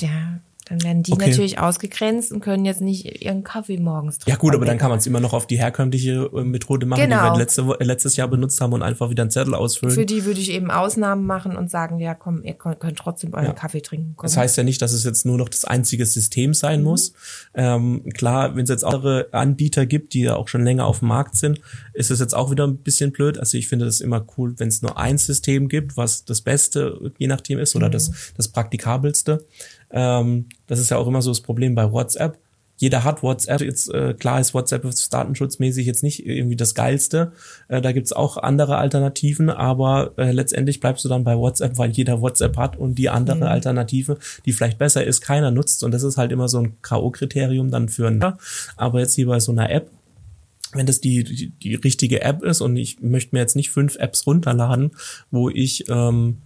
Ja, 0.00 0.40
dann 0.68 0.82
werden 0.82 1.02
die 1.04 1.12
Okay. 1.12 1.28
natürlich 1.30 1.58
ausgegrenzt 1.58 2.32
und 2.32 2.40
können 2.40 2.64
jetzt 2.64 2.80
nicht 2.80 3.22
ihren 3.24 3.44
Kaffee 3.44 3.78
morgens 3.78 4.18
trinken. 4.18 4.30
Ja 4.30 4.36
gut, 4.36 4.54
aber 4.54 4.66
dann 4.66 4.78
kann 4.78 4.90
man 4.90 4.98
es 4.98 5.06
immer 5.06 5.20
noch 5.20 5.32
auf 5.32 5.46
die 5.46 5.58
herkömmliche 5.58 6.28
äh, 6.34 6.42
Methode 6.44 6.86
machen, 6.86 7.00
die 7.02 7.06
Genau. 7.08 7.32
wir 7.32 7.38
letzte, 7.38 7.66
Wo- 7.66 7.74
äh, 7.74 7.84
letztes 7.84 8.16
Jahr 8.16 8.26
benutzt 8.28 8.60
haben 8.60 8.72
und 8.72 8.82
einfach 8.82 9.08
wieder 9.10 9.22
einen 9.22 9.30
Zettel 9.30 9.54
ausfüllen. 9.54 9.94
Für 9.94 10.06
die 10.06 10.24
würde 10.24 10.40
ich 10.40 10.50
eben 10.50 10.70
Ausnahmen 10.70 11.24
machen 11.24 11.56
und 11.56 11.70
sagen, 11.70 11.98
ja 12.00 12.14
komm, 12.14 12.42
ihr 12.42 12.54
könnt, 12.54 12.80
könnt 12.80 12.98
trotzdem 12.98 13.32
euren 13.34 13.54
Kaffee 13.54 13.80
trinken. 13.80 14.14
Komm. 14.16 14.26
Das 14.26 14.36
heißt 14.36 14.56
ja 14.56 14.64
nicht, 14.64 14.82
dass 14.82 14.92
es 14.92 15.04
jetzt 15.04 15.24
nur 15.24 15.38
noch 15.38 15.48
das 15.48 15.64
einzige 15.64 16.04
System 16.04 16.52
sein 16.52 16.80
Mhm. 16.80 16.84
muss. 16.84 17.12
Ähm, 17.54 18.02
klar, 18.14 18.56
wenn 18.56 18.64
es 18.64 18.70
jetzt 18.70 18.84
andere 18.84 19.28
Anbieter 19.32 19.86
gibt, 19.86 20.14
die 20.14 20.22
ja 20.22 20.34
auch 20.36 20.48
schon 20.48 20.64
länger 20.64 20.86
auf 20.86 20.98
dem 20.98 21.08
Markt 21.08 21.36
sind, 21.36 21.60
ist 21.94 22.10
es 22.10 22.18
jetzt 22.20 22.34
auch 22.34 22.50
wieder 22.50 22.66
ein 22.66 22.78
bisschen 22.78 23.12
blöd. 23.12 23.38
Also 23.38 23.56
ich 23.56 23.68
finde 23.68 23.84
das 23.84 24.00
immer 24.00 24.24
cool, 24.36 24.54
wenn 24.58 24.68
es 24.68 24.82
nur 24.82 24.98
ein 24.98 25.16
System 25.18 25.68
gibt, 25.68 25.96
was 25.96 26.24
das 26.24 26.40
Beste 26.40 27.12
je 27.18 27.28
nachdem 27.28 27.58
ist 27.60 27.76
oder 27.76 27.86
Mhm. 27.86 27.92
das, 27.92 28.10
das 28.36 28.48
Praktikabelste. 28.48 29.44
Ähm, 29.90 30.46
das 30.66 30.78
ist 30.78 30.90
ja 30.90 30.96
auch 30.96 31.06
immer 31.06 31.22
so 31.22 31.30
das 31.30 31.40
Problem 31.40 31.74
bei 31.74 31.90
WhatsApp. 31.90 32.38
jeder 32.78 33.04
hat 33.04 33.22
WhatsApp. 33.22 33.62
Jetzt 33.62 33.88
äh, 33.92 34.14
klar 34.14 34.40
ist 34.40 34.52
WhatsApp 34.52 34.84
datenschutzmäßig 35.10 35.86
jetzt 35.86 36.02
nicht 36.02 36.26
irgendwie 36.26 36.56
das 36.56 36.74
Geilste. 36.74 37.32
Äh, 37.68 37.80
da 37.80 37.92
gibt's 37.92 38.12
auch 38.12 38.36
andere 38.36 38.76
Alternativen, 38.76 39.48
aber 39.48 40.12
äh, 40.18 40.32
letztendlich 40.32 40.80
bleibst 40.80 41.04
du 41.04 41.08
dann 41.08 41.24
bei 41.24 41.36
WhatsApp, 41.36 41.78
weil 41.78 41.90
jeder 41.90 42.20
WhatsApp 42.20 42.56
hat 42.56 42.76
und 42.76 42.96
die 42.96 43.08
andere 43.08 43.38
mhm. 43.38 43.42
Alternative, 43.44 44.18
die 44.44 44.52
vielleicht 44.52 44.78
besser 44.78 45.04
ist, 45.04 45.22
keiner 45.22 45.50
nutzt. 45.50 45.84
Und 45.84 45.92
das 45.92 46.02
ist 46.02 46.18
halt 46.18 46.32
immer 46.32 46.48
so 46.48 46.58
ein 46.58 46.76
K.O.-Kriterium 46.82 47.70
dann 47.70 47.88
für 47.88 48.08
ein. 48.08 48.22
Aber 48.76 49.00
jetzt 49.00 49.14
hier 49.14 49.26
bei 49.26 49.40
so 49.40 49.52
einer 49.52 49.70
App, 49.70 49.90
wenn 50.72 50.86
das 50.86 51.00
die, 51.00 51.24
die, 51.24 51.50
die 51.50 51.74
richtige 51.76 52.22
App 52.22 52.42
ist 52.42 52.60
und 52.60 52.76
ich 52.76 53.00
möchte 53.00 53.34
mir 53.34 53.40
jetzt 53.40 53.56
nicht 53.56 53.70
fünf 53.70 53.96
Apps 53.96 54.26
runterladen, 54.26 54.90
wo 55.30 55.48
ich 55.48 55.88
ähm, 55.88 56.38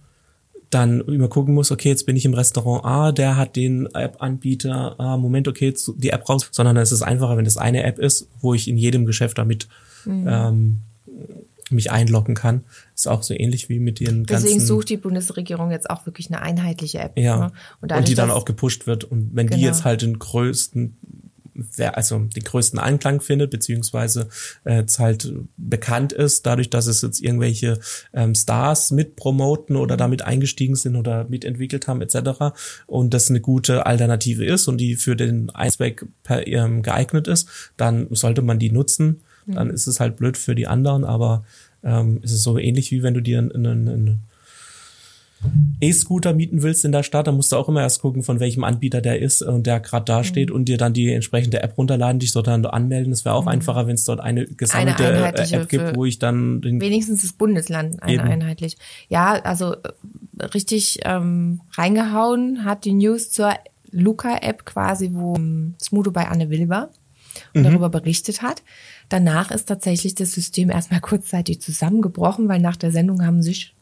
dann 0.73 1.01
immer 1.01 1.27
gucken 1.27 1.53
muss, 1.53 1.71
okay, 1.71 1.89
jetzt 1.89 2.05
bin 2.05 2.15
ich 2.15 2.25
im 2.25 2.33
Restaurant 2.33 2.85
A, 2.85 3.11
der 3.11 3.37
hat 3.37 3.55
den 3.55 3.87
App-Anbieter, 3.93 4.99
ah, 4.99 5.17
Moment, 5.17 5.47
okay, 5.47 5.65
jetzt 5.65 5.91
die 5.97 6.09
App 6.09 6.27
raus, 6.27 6.47
sondern 6.51 6.77
es 6.77 6.91
ist 6.91 7.01
einfacher, 7.01 7.37
wenn 7.37 7.45
das 7.45 7.57
eine 7.57 7.83
App 7.83 7.99
ist, 7.99 8.27
wo 8.39 8.53
ich 8.53 8.67
in 8.67 8.77
jedem 8.77 9.05
Geschäft 9.05 9.37
damit 9.37 9.67
mhm. 10.05 10.27
ähm, 10.27 10.77
mich 11.71 11.91
einloggen 11.91 12.35
kann. 12.35 12.63
Ist 12.95 13.07
auch 13.07 13.23
so 13.23 13.33
ähnlich 13.33 13.69
wie 13.69 13.79
mit 13.79 13.99
den 13.99 14.25
ganzen... 14.25 14.45
Deswegen 14.45 14.59
sucht 14.59 14.89
die 14.89 14.97
Bundesregierung 14.97 15.71
jetzt 15.71 15.89
auch 15.89 16.05
wirklich 16.05 16.29
eine 16.29 16.41
einheitliche 16.41 16.99
App. 16.99 17.17
Ja, 17.17 17.37
ne? 17.37 17.51
und, 17.81 17.91
und, 17.91 18.07
die 18.07 18.15
dann 18.15 18.31
auch 18.31 18.45
gepusht 18.45 18.87
wird. 18.87 19.03
Und 19.03 19.31
wenn 19.33 19.47
genau. 19.47 19.57
die 19.57 19.65
jetzt 19.65 19.85
halt 19.85 20.01
den 20.01 20.19
größten 20.19 20.97
also 21.93 22.19
den 22.19 22.43
größten 22.43 22.79
Anklang 22.79 23.21
findet, 23.21 23.51
beziehungsweise 23.51 24.29
äh, 24.63 24.83
halt 24.97 25.33
bekannt 25.57 26.13
ist, 26.13 26.45
dadurch, 26.45 26.69
dass 26.69 26.87
es 26.87 27.01
jetzt 27.01 27.21
irgendwelche 27.21 27.79
ähm, 28.13 28.35
Stars 28.35 28.91
mit 28.91 29.15
promoten 29.15 29.75
oder 29.75 29.97
damit 29.97 30.21
eingestiegen 30.23 30.75
sind 30.75 30.95
oder 30.95 31.25
mitentwickelt 31.25 31.87
haben, 31.87 32.01
etc. 32.01 32.53
Und 32.87 33.13
das 33.13 33.29
eine 33.29 33.41
gute 33.41 33.85
Alternative 33.85 34.45
ist 34.45 34.67
und 34.67 34.77
die 34.77 34.95
für 34.95 35.15
den 35.15 35.49
Eisberg 35.49 36.05
ähm, 36.29 36.81
geeignet 36.81 37.27
ist, 37.27 37.47
dann 37.77 38.07
sollte 38.11 38.41
man 38.41 38.59
die 38.59 38.71
nutzen. 38.71 39.21
Dann 39.47 39.69
ist 39.69 39.87
es 39.87 39.99
halt 39.99 40.17
blöd 40.17 40.37
für 40.37 40.55
die 40.55 40.67
anderen, 40.67 41.03
aber 41.03 41.43
ähm, 41.83 42.19
es 42.23 42.31
ist 42.31 42.43
so 42.43 42.57
ähnlich 42.57 42.91
wie 42.91 43.03
wenn 43.03 43.13
du 43.13 43.21
dir 43.21 43.39
einen, 43.39 43.65
einen, 43.65 43.87
einen 43.89 44.23
E-Scooter 45.79 46.33
mieten 46.33 46.61
willst 46.61 46.85
in 46.85 46.91
der 46.91 47.03
Stadt, 47.03 47.27
dann 47.27 47.35
musst 47.35 47.51
du 47.51 47.55
auch 47.55 47.67
immer 47.67 47.81
erst 47.81 48.01
gucken, 48.01 48.21
von 48.23 48.39
welchem 48.39 48.63
Anbieter 48.63 49.01
der 49.01 49.19
ist 49.19 49.41
und 49.41 49.65
der 49.65 49.79
gerade 49.79 50.05
da 50.05 50.23
steht 50.23 50.49
mhm. 50.49 50.55
und 50.55 50.65
dir 50.65 50.77
dann 50.77 50.93
die 50.93 51.11
entsprechende 51.11 51.63
App 51.63 51.77
runterladen, 51.77 52.19
dich 52.19 52.31
dort 52.31 52.47
dann 52.47 52.65
anmelden. 52.65 53.11
Es 53.11 53.25
wäre 53.25 53.35
auch 53.35 53.43
mhm. 53.43 53.49
einfacher, 53.49 53.87
wenn 53.87 53.95
es 53.95 54.05
dort 54.05 54.19
eine 54.19 54.45
gesammelte 54.45 55.07
eine 55.07 55.35
äh, 55.35 55.55
App 55.55 55.69
gibt, 55.69 55.95
wo 55.95 56.05
ich 56.05 56.19
dann 56.19 56.61
den 56.61 56.79
wenigstens 56.79 57.23
das 57.23 57.33
Bundesland 57.33 58.01
eine 58.03 58.13
eben. 58.13 58.21
einheitlich. 58.21 58.77
Ja, 59.09 59.33
also 59.33 59.73
äh, 59.73 60.43
richtig 60.53 60.99
ähm, 61.03 61.61
reingehauen 61.73 62.63
hat 62.63 62.85
die 62.85 62.93
News 62.93 63.31
zur 63.31 63.53
Luca-App 63.91 64.65
quasi, 64.65 65.09
wo 65.13 65.35
ähm, 65.35 65.73
Smudo 65.81 66.11
bei 66.11 66.27
Anne 66.27 66.49
Wilber 66.49 66.91
und 67.53 67.61
mhm. 67.61 67.65
darüber 67.65 67.89
berichtet 67.89 68.41
hat. 68.41 68.61
Danach 69.09 69.51
ist 69.51 69.65
tatsächlich 69.65 70.15
das 70.15 70.31
System 70.31 70.69
erstmal 70.69 71.01
kurzzeitig 71.01 71.61
zusammengebrochen, 71.61 72.47
weil 72.47 72.61
nach 72.61 72.77
der 72.77 72.91
Sendung 72.91 73.25
haben 73.25 73.41
sich 73.41 73.75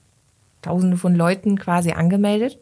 Tausende 0.62 0.98
von 0.98 1.16
Leuten 1.16 1.58
quasi 1.58 1.92
angemeldet. 1.92 2.60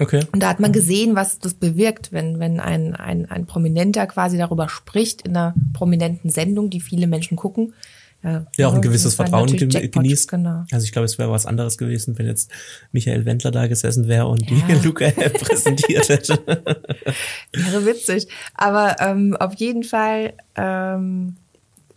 Okay. 0.00 0.24
Und 0.32 0.42
da 0.42 0.48
hat 0.48 0.60
man 0.60 0.72
gesehen, 0.72 1.14
was 1.14 1.38
das 1.38 1.54
bewirkt, 1.54 2.10
wenn, 2.10 2.38
wenn 2.38 2.58
ein, 2.58 2.94
ein, 2.96 3.30
ein 3.30 3.44
Prominenter 3.44 4.06
quasi 4.06 4.38
darüber 4.38 4.68
spricht 4.68 5.22
in 5.22 5.36
einer 5.36 5.54
prominenten 5.74 6.30
Sendung, 6.30 6.70
die 6.70 6.80
viele 6.80 7.06
Menschen 7.06 7.36
gucken. 7.36 7.74
Ja, 8.22 8.46
ja 8.56 8.68
auch 8.68 8.74
ein 8.74 8.82
gewisses 8.82 9.14
Vertrauen 9.14 9.46
genießt. 9.56 10.30
Genau. 10.30 10.64
Also 10.70 10.84
ich 10.84 10.92
glaube, 10.92 11.06
es 11.06 11.18
wäre 11.18 11.30
was 11.30 11.46
anderes 11.46 11.78
gewesen, 11.78 12.18
wenn 12.18 12.26
jetzt 12.26 12.50
Michael 12.92 13.24
Wendler 13.24 13.50
da 13.50 13.66
gesessen 13.66 14.08
wäre 14.08 14.26
und 14.26 14.50
ja. 14.50 14.58
die 14.68 14.72
Luca 14.86 15.10
präsentiert 15.10 16.08
hätte. 16.08 16.38
wäre 17.52 17.86
witzig. 17.86 18.28
Aber 18.54 18.96
ähm, 19.00 19.36
auf 19.36 19.54
jeden 19.54 19.84
Fall 19.84 20.34
ähm, 20.54 21.36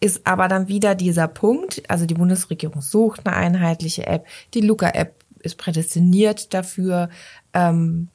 ist 0.04 0.28
aber 0.28 0.50
dann 0.50 0.68
wieder 0.68 0.96
dieser 0.96 1.30
Punkt, 1.30 1.82
also 1.90 2.06
die 2.06 2.16
Bundesregierung 2.16 2.82
sucht 2.82 3.26
eine 3.26 3.38
einheitliche 3.38 4.06
App, 4.06 4.28
die 4.54 4.60
Luca-App 4.60 5.16
ist 5.40 5.58
prädestiniert 5.58 6.54
dafür, 6.54 7.10
ähm, 7.54 8.10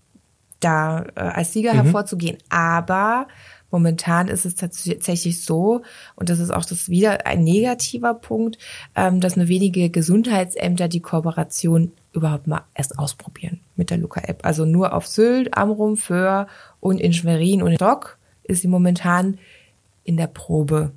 da 0.61 1.07
äh, 1.15 1.21
als 1.21 1.55
Sieger 1.55 1.73
mhm. 1.73 1.85
hervorzugehen. 1.85 2.37
Aber 2.51 3.27
momentan 3.71 4.29
ist 4.29 4.45
es 4.45 4.55
tatsächlich 4.55 5.43
so, 5.43 5.81
und 6.15 6.29
das 6.29 6.41
ist 6.41 6.51
auch 6.51 6.67
das 6.67 6.91
wieder 6.91 7.27
ein 7.27 7.43
negativer 7.43 8.13
Punkt, 8.13 8.59
ähm, 8.95 9.23
dass 9.23 9.37
nur 9.37 9.49
wenige 9.49 9.89
Gesundheitsämter 9.89 10.89
die 10.89 11.01
Kooperation 11.01 11.93
überhaupt 12.13 12.49
mal 12.49 12.65
erst 12.75 12.99
ausprobieren 12.99 13.61
mit 13.77 13.89
der 13.89 13.97
Luca-App. 13.97 14.45
Also 14.45 14.67
nur 14.67 14.93
auf 14.93 15.07
Sylt, 15.07 15.57
Amrum, 15.57 15.97
Föhr 15.97 16.49
und 16.81 17.01
in 17.01 17.15
Schwerin 17.15 17.63
und 17.63 17.73
in 17.73 17.79
Dock 17.79 18.19
ist 18.43 18.61
sie 18.61 18.69
momentan 18.69 19.39
in 20.05 20.19
der 20.19 20.27
Probe. 20.27 20.93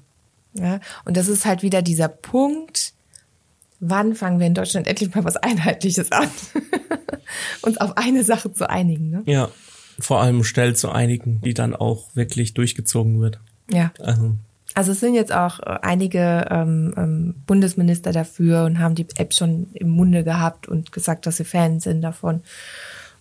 Ja, 0.54 0.80
und 1.06 1.18
das 1.18 1.28
ist 1.28 1.46
halt 1.46 1.64
wieder 1.64 1.82
dieser 1.82 2.08
Punkt, 2.08 2.94
wann 3.80 4.16
fangen 4.16 4.40
wir 4.40 4.48
in 4.48 4.54
Deutschland 4.54 4.88
endlich 4.88 5.14
mal 5.14 5.24
was 5.24 5.38
Einheitliches 5.38 6.12
an? 6.12 6.30
Uns 7.62 7.78
auf 7.78 7.98
eine 7.98 8.24
Sache 8.24 8.54
zu 8.54 8.70
einigen. 8.70 9.10
Ne? 9.10 9.24
Ja, 9.26 9.50
vor 10.00 10.22
allem 10.22 10.44
schnell 10.44 10.76
zu 10.76 10.92
einigen, 10.92 11.42
die 11.42 11.54
dann 11.54 11.76
auch 11.76 12.16
wirklich 12.16 12.54
durchgezogen 12.54 13.20
wird. 13.22 13.40
Ja. 13.70 13.92
Also, 14.00 14.36
also 14.74 14.92
es 14.92 15.00
sind 15.00 15.16
jetzt 15.16 15.34
auch 15.34 15.60
äh, 15.60 15.80
einige 15.82 16.48
ähm, 16.50 16.94
ähm, 16.98 17.36
Bundesminister 17.46 18.12
dafür 18.12 18.66
und 18.66 18.80
haben 18.80 18.96
die 18.96 19.08
App 19.16 19.34
schon 19.34 19.68
im 19.74 19.90
Munde 19.90 20.24
gehabt 20.24 20.68
und 20.68 20.92
gesagt, 20.92 21.26
dass 21.26 21.38
sie 21.38 21.46
Fans 21.46 21.84
sind 21.84 22.02
davon. 22.02 22.42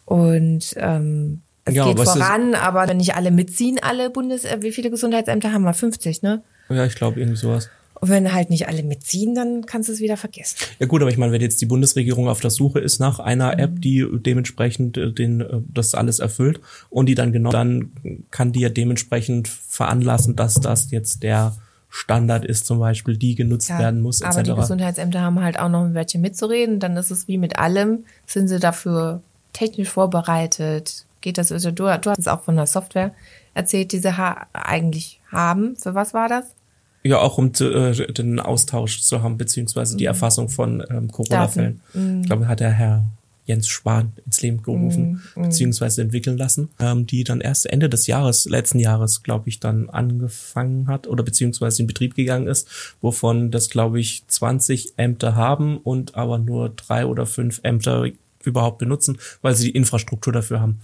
Und 0.04 0.74
ähm, 0.76 1.42
es 1.64 1.74
ja, 1.74 1.86
geht 1.86 1.98
voran, 1.98 2.54
aber 2.54 2.92
nicht 2.94 3.14
alle 3.14 3.30
mitziehen, 3.30 3.78
alle 3.80 4.10
Bundes, 4.10 4.44
äh, 4.44 4.58
wie 4.60 4.72
viele 4.72 4.90
Gesundheitsämter 4.90 5.52
haben 5.52 5.62
wir? 5.62 5.74
50, 5.74 6.22
ne? 6.22 6.42
Ja, 6.70 6.84
ich 6.86 6.94
glaube 6.94 7.20
irgendwie 7.20 7.38
sowas. 7.38 7.68
Und 8.00 8.08
wenn 8.08 8.32
halt 8.32 8.48
nicht 8.48 8.66
alle 8.66 8.82
mitziehen, 8.82 9.34
dann 9.34 9.66
kannst 9.66 9.90
du 9.90 9.92
es 9.92 10.00
wieder 10.00 10.16
vergessen. 10.16 10.56
Ja 10.78 10.86
gut, 10.86 11.02
aber 11.02 11.10
ich 11.10 11.18
meine, 11.18 11.32
wenn 11.32 11.42
jetzt 11.42 11.60
die 11.60 11.66
Bundesregierung 11.66 12.28
auf 12.28 12.40
der 12.40 12.50
Suche 12.50 12.80
ist 12.80 12.98
nach 12.98 13.18
einer 13.18 13.58
App, 13.58 13.72
mhm. 13.72 13.80
die 13.82 14.06
dementsprechend 14.10 14.96
äh, 14.96 15.12
den, 15.12 15.42
äh, 15.42 15.60
das 15.68 15.94
alles 15.94 16.18
erfüllt 16.18 16.60
und 16.88 17.06
die 17.06 17.14
dann 17.14 17.32
genau, 17.32 17.50
dann 17.50 17.92
kann 18.30 18.52
die 18.52 18.60
ja 18.60 18.70
dementsprechend 18.70 19.48
veranlassen, 19.48 20.34
dass 20.34 20.54
das 20.54 20.90
jetzt 20.90 21.22
der 21.22 21.56
Standard 21.90 22.44
ist 22.44 22.66
zum 22.66 22.78
Beispiel, 22.78 23.16
die 23.16 23.34
genutzt 23.34 23.68
ja, 23.68 23.78
werden 23.78 24.00
muss, 24.00 24.20
etc. 24.20 24.36
Aber 24.36 24.42
die 24.44 24.54
Gesundheitsämter 24.54 25.20
haben 25.20 25.42
halt 25.42 25.58
auch 25.58 25.68
noch 25.68 25.84
ein 25.84 25.94
Wörtchen 25.94 26.22
mitzureden. 26.22 26.78
Dann 26.78 26.96
ist 26.96 27.10
es 27.10 27.28
wie 27.28 27.36
mit 27.36 27.58
allem, 27.58 28.04
sind 28.26 28.48
sie 28.48 28.60
dafür 28.60 29.20
technisch 29.52 29.90
vorbereitet. 29.90 31.04
Geht 31.20 31.36
das, 31.36 31.52
also 31.52 31.70
du, 31.70 31.84
du 32.00 32.10
hast 32.10 32.18
es 32.18 32.28
auch 32.28 32.42
von 32.42 32.56
der 32.56 32.66
Software 32.66 33.12
erzählt, 33.52 33.92
die 33.92 33.98
sie 33.98 34.16
ha 34.16 34.46
eigentlich 34.52 35.20
haben. 35.30 35.76
Für 35.76 35.94
was 35.94 36.14
war 36.14 36.28
das? 36.28 36.54
Ja, 37.02 37.18
auch 37.18 37.38
um 37.38 37.54
zu, 37.54 37.72
äh, 37.72 38.12
den 38.12 38.40
Austausch 38.40 39.00
zu 39.00 39.22
haben, 39.22 39.38
beziehungsweise 39.38 39.96
die 39.96 40.04
mhm. 40.04 40.08
Erfassung 40.08 40.48
von 40.48 40.84
ähm, 40.90 41.10
Corona-Fällen. 41.10 41.80
Mhm. 41.94 42.20
Ich 42.20 42.26
glaube, 42.26 42.46
hat 42.46 42.60
der 42.60 42.72
Herr 42.72 43.06
Jens 43.46 43.68
Spahn 43.68 44.12
ins 44.24 44.42
Leben 44.42 44.62
gerufen, 44.62 45.22
mhm. 45.34 45.42
beziehungsweise 45.42 46.02
entwickeln 46.02 46.38
lassen, 46.38 46.68
ähm, 46.78 47.06
die 47.06 47.24
dann 47.24 47.40
erst 47.40 47.66
Ende 47.66 47.88
des 47.88 48.06
Jahres, 48.06 48.44
letzten 48.44 48.78
Jahres, 48.78 49.22
glaube 49.22 49.48
ich, 49.48 49.58
dann 49.58 49.90
angefangen 49.90 50.86
hat 50.86 51.08
oder 51.08 51.24
beziehungsweise 51.24 51.82
in 51.82 51.88
Betrieb 51.88 52.14
gegangen 52.14 52.46
ist, 52.46 52.68
wovon 53.00 53.50
das, 53.50 53.68
glaube 53.68 53.98
ich, 53.98 54.22
20 54.28 54.94
Ämter 54.98 55.34
haben 55.34 55.78
und 55.78 56.14
aber 56.14 56.38
nur 56.38 56.68
drei 56.68 57.06
oder 57.06 57.26
fünf 57.26 57.60
Ämter 57.64 58.06
überhaupt 58.44 58.78
benutzen, 58.78 59.18
weil 59.42 59.54
sie 59.54 59.72
die 59.72 59.76
Infrastruktur 59.76 60.32
dafür 60.32 60.60
haben. 60.60 60.80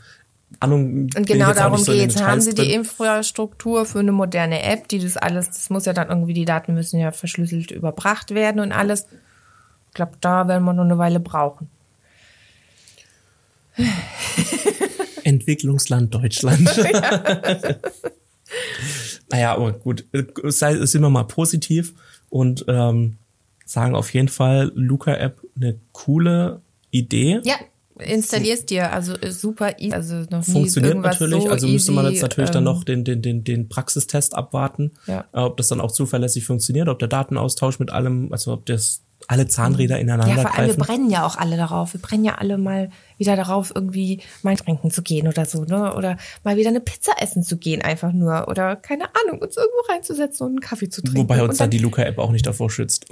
Ahnung. 0.60 1.08
Und 1.16 1.26
genau 1.26 1.52
darum 1.52 1.78
so 1.78 1.92
geht 1.92 2.20
Haben 2.20 2.40
Sie 2.40 2.54
die 2.54 2.72
Infrastruktur 2.72 3.86
für 3.86 4.00
eine 4.00 4.12
moderne 4.12 4.62
App, 4.62 4.88
die 4.88 4.98
das 4.98 5.16
alles, 5.16 5.48
das 5.48 5.70
muss 5.70 5.84
ja 5.84 5.92
dann 5.92 6.08
irgendwie, 6.08 6.34
die 6.34 6.44
Daten 6.44 6.74
müssen 6.74 6.98
ja 6.98 7.12
verschlüsselt 7.12 7.70
überbracht 7.70 8.34
werden 8.34 8.60
und 8.60 8.72
alles. 8.72 9.06
Ich 9.88 9.94
glaube, 9.94 10.12
da 10.20 10.48
werden 10.48 10.64
wir 10.64 10.72
noch 10.72 10.84
eine 10.84 10.98
Weile 10.98 11.20
brauchen. 11.20 11.68
Entwicklungsland 15.24 16.14
Deutschland. 16.14 16.66
naja, 19.30 19.54
aber 19.54 19.72
gut, 19.72 20.04
sei, 20.44 20.84
sind 20.86 21.02
wir 21.02 21.10
mal 21.10 21.24
positiv 21.24 21.94
und 22.28 22.64
ähm, 22.68 23.16
sagen 23.64 23.94
auf 23.94 24.12
jeden 24.14 24.28
Fall, 24.28 24.72
Luca-App 24.74 25.40
eine 25.56 25.78
coole 25.92 26.60
Idee. 26.90 27.40
Ja, 27.44 27.56
installierst 27.98 28.70
dir, 28.70 28.92
also 28.92 29.14
ist 29.14 29.40
super 29.40 29.78
easy, 29.78 29.94
also 29.94 30.24
noch 30.30 30.44
Funktioniert 30.44 30.98
natürlich, 30.98 31.44
so 31.44 31.50
also 31.50 31.68
müsste 31.68 31.92
man 31.92 32.10
jetzt 32.10 32.22
natürlich 32.22 32.50
ähm, 32.50 32.54
dann 32.54 32.64
noch 32.64 32.84
den, 32.84 33.04
den, 33.04 33.22
den, 33.22 33.44
den 33.44 33.68
Praxistest 33.68 34.34
abwarten, 34.34 34.92
ja. 35.06 35.24
Äh, 35.32 35.40
ob 35.40 35.56
das 35.56 35.68
dann 35.68 35.80
auch 35.80 35.92
zuverlässig 35.92 36.44
funktioniert, 36.44 36.88
ob 36.88 36.98
der 36.98 37.08
Datenaustausch 37.08 37.78
mit 37.78 37.90
allem, 37.90 38.32
also 38.32 38.52
ob 38.52 38.66
das 38.66 39.05
alle 39.28 39.48
Zahnräder 39.48 39.98
ineinander 39.98 40.34
Ja, 40.34 40.42
vor 40.42 40.58
allem, 40.58 40.68
wir 40.68 40.76
brennen 40.76 41.10
ja 41.10 41.26
auch 41.26 41.36
alle 41.36 41.56
darauf. 41.56 41.94
Wir 41.94 42.00
brennen 42.00 42.24
ja 42.24 42.36
alle 42.36 42.58
mal 42.58 42.90
wieder 43.18 43.34
darauf, 43.34 43.72
irgendwie 43.74 44.20
mal 44.42 44.56
trinken 44.56 44.90
zu 44.90 45.02
gehen 45.02 45.26
oder 45.26 45.46
so, 45.46 45.64
ne? 45.64 45.94
Oder 45.94 46.16
mal 46.44 46.56
wieder 46.56 46.68
eine 46.68 46.80
Pizza 46.80 47.12
essen 47.20 47.42
zu 47.42 47.56
gehen, 47.56 47.82
einfach 47.82 48.12
nur. 48.12 48.48
Oder, 48.48 48.76
keine 48.76 49.04
Ahnung, 49.04 49.40
uns 49.40 49.56
irgendwo 49.56 49.92
reinzusetzen 49.92 50.46
und 50.46 50.52
einen 50.52 50.60
Kaffee 50.60 50.88
zu 50.88 51.02
trinken. 51.02 51.18
Wobei 51.18 51.42
uns 51.42 51.58
dann, 51.58 51.64
dann 51.64 51.70
die 51.70 51.78
Luca-App 51.78 52.18
auch 52.18 52.30
nicht 52.30 52.46
davor 52.46 52.70
schützt. 52.70 53.06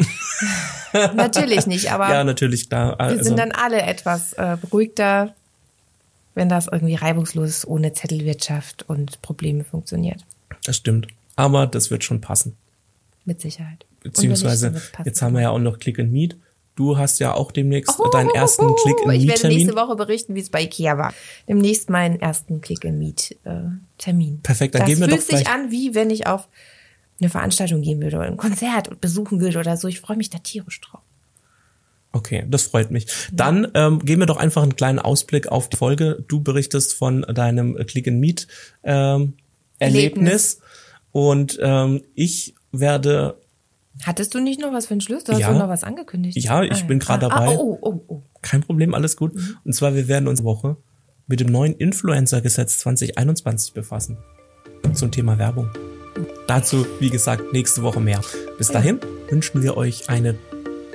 natürlich 1.15 1.67
nicht, 1.67 1.91
aber. 1.91 2.11
Ja, 2.11 2.23
natürlich, 2.23 2.69
klar. 2.69 3.01
Also. 3.01 3.17
Wir 3.17 3.25
sind 3.25 3.39
dann 3.39 3.53
alle 3.53 3.83
etwas 3.83 4.35
äh, 4.35 4.57
beruhigter, 4.61 5.35
wenn 6.35 6.49
das 6.49 6.69
irgendwie 6.71 6.95
reibungslos 6.95 7.67
ohne 7.67 7.93
Zettelwirtschaft 7.93 8.89
und 8.89 9.21
Probleme 9.23 9.65
funktioniert. 9.65 10.25
Das 10.65 10.77
stimmt. 10.77 11.09
Aber 11.37 11.67
das 11.67 11.91
wird 11.91 12.05
schon 12.05 12.21
passen. 12.21 12.57
Mit 13.25 13.41
Sicherheit. 13.41 13.87
Beziehungsweise, 14.03 14.81
jetzt 15.05 15.23
haben 15.23 15.35
wir 15.35 15.43
ja 15.43 15.51
auch 15.51 15.59
noch 15.59 15.79
Click 15.79 15.99
and 15.99 16.13
Meet. 16.13 16.37
Du 16.77 16.99
hast 16.99 17.21
ja 17.21 17.35
auch 17.35 17.53
demnächst 17.53 17.99
oh, 17.99 18.11
deinen 18.11 18.31
ersten 18.31 18.67
oh, 18.67 18.75
Click 18.75 18.97
and 18.99 19.07
Meet. 19.07 19.23
Ich 19.23 19.29
werde 19.29 19.49
nächste 19.49 19.77
Woche 19.77 19.95
berichten, 19.97 20.35
wie 20.35 20.41
es 20.41 20.51
bei 20.51 20.63
Ikea 20.63 20.99
war. 20.99 21.15
Demnächst 21.49 21.89
meinen 21.89 22.21
ersten 22.21 22.61
Click 22.61 22.85
and 22.85 22.99
Meet 22.99 23.39
äh, 23.45 23.61
Termin. 23.97 24.41
Perfekt, 24.43 24.75
dann 24.75 24.81
das 24.81 24.89
gehen 24.89 25.01
wir 25.01 25.07
doch 25.07 25.19
fühlt 25.19 25.39
sich 25.39 25.49
an, 25.49 25.71
wie 25.71 25.95
wenn 25.95 26.11
ich 26.11 26.27
auf 26.27 26.49
eine 27.21 27.31
Veranstaltung 27.31 27.83
gehen 27.83 28.03
würde 28.03 28.17
oder 28.17 28.27
ein 28.27 28.37
Konzert 28.37 29.01
besuchen 29.01 29.41
würde 29.41 29.59
oder 29.59 29.77
so. 29.77 29.87
Ich 29.89 30.01
freue 30.01 30.17
mich 30.17 30.31
da 30.31 30.39
tierisch 30.39 30.81
drauf. 30.81 31.01
Okay, 32.13 32.45
das 32.49 32.63
freut 32.63 32.91
mich. 32.91 33.07
Dann 33.33 33.69
ähm, 33.75 33.99
geben 34.01 34.23
wir 34.23 34.27
doch 34.27 34.37
einfach 34.37 34.63
einen 34.63 34.77
kleinen 34.77 35.01
Ausblick 35.01 35.49
auf 35.49 35.69
die 35.69 35.77
Folge. 35.77 36.25
Du 36.29 36.41
berichtest 36.41 36.95
von 36.95 37.23
deinem 37.23 37.77
Click 37.87 38.07
and 38.07 38.21
Meet 38.21 38.47
ähm, 38.85 39.35
Erlebnis. 39.81 39.81
Erlebnis. 39.81 40.61
und 41.11 41.59
ähm, 41.61 42.03
ich 42.15 42.55
werde 42.81 43.37
Hattest 44.03 44.35
du 44.35 44.41
nicht 44.41 44.61
noch 44.61 44.73
was 44.73 44.87
für 44.87 44.95
einen 44.95 45.01
Schluss? 45.01 45.25
Du 45.25 45.33
hast 45.33 45.41
ja, 45.41 45.53
noch 45.53 45.69
was 45.69 45.85
angekündigt. 45.85 46.37
Ja, 46.39 46.63
ich 46.63 46.83
ah, 46.83 46.87
bin 46.87 46.99
gerade 46.99 47.27
ah, 47.27 47.29
dabei. 47.29 47.55
Ah, 47.55 47.59
oh, 47.59 47.79
oh, 47.81 48.01
oh. 48.09 48.23
Kein 48.43 48.61
Problem, 48.61 48.93
alles 48.93 49.17
gut. 49.17 49.35
Mhm. 49.35 49.57
Und 49.65 49.73
zwar, 49.73 49.95
wir 49.95 50.09
werden 50.09 50.27
uns 50.27 50.43
Woche 50.43 50.77
mit 51.27 51.41
dem 51.41 51.47
neuen 51.47 51.75
Influencer-Gesetz 51.75 52.79
2021 52.79 53.73
befassen. 53.73 54.19
Zum 54.93 55.11
Thema 55.11 55.39
Werbung. 55.39 55.71
Dazu, 56.47 56.87
wie 57.01 57.11
gesagt, 57.11 57.53
nächste 57.53 57.83
Woche 57.83 58.01
mehr. 58.01 58.21
Bis 58.59 58.69
dahin 58.69 59.01
wünschen 59.31 59.63
wir 59.63 59.77
euch 59.77 60.11
eine, 60.11 60.35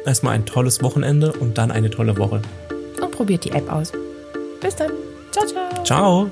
erstmal 0.05 0.35
ein 0.35 0.45
tolles 0.45 0.83
Wochenende 0.83 1.33
und 1.33 1.57
dann 1.57 1.71
eine 1.71 1.89
tolle 1.89 2.17
Woche. 2.17 2.41
Und 3.01 3.11
probiert 3.11 3.45
die 3.45 3.51
App 3.51 3.71
aus. 3.71 3.91
Bis 4.61 4.75
dann. 4.75 4.91
Ciao, 5.31 5.45
ciao. 5.45 5.83
Ciao. 5.83 6.31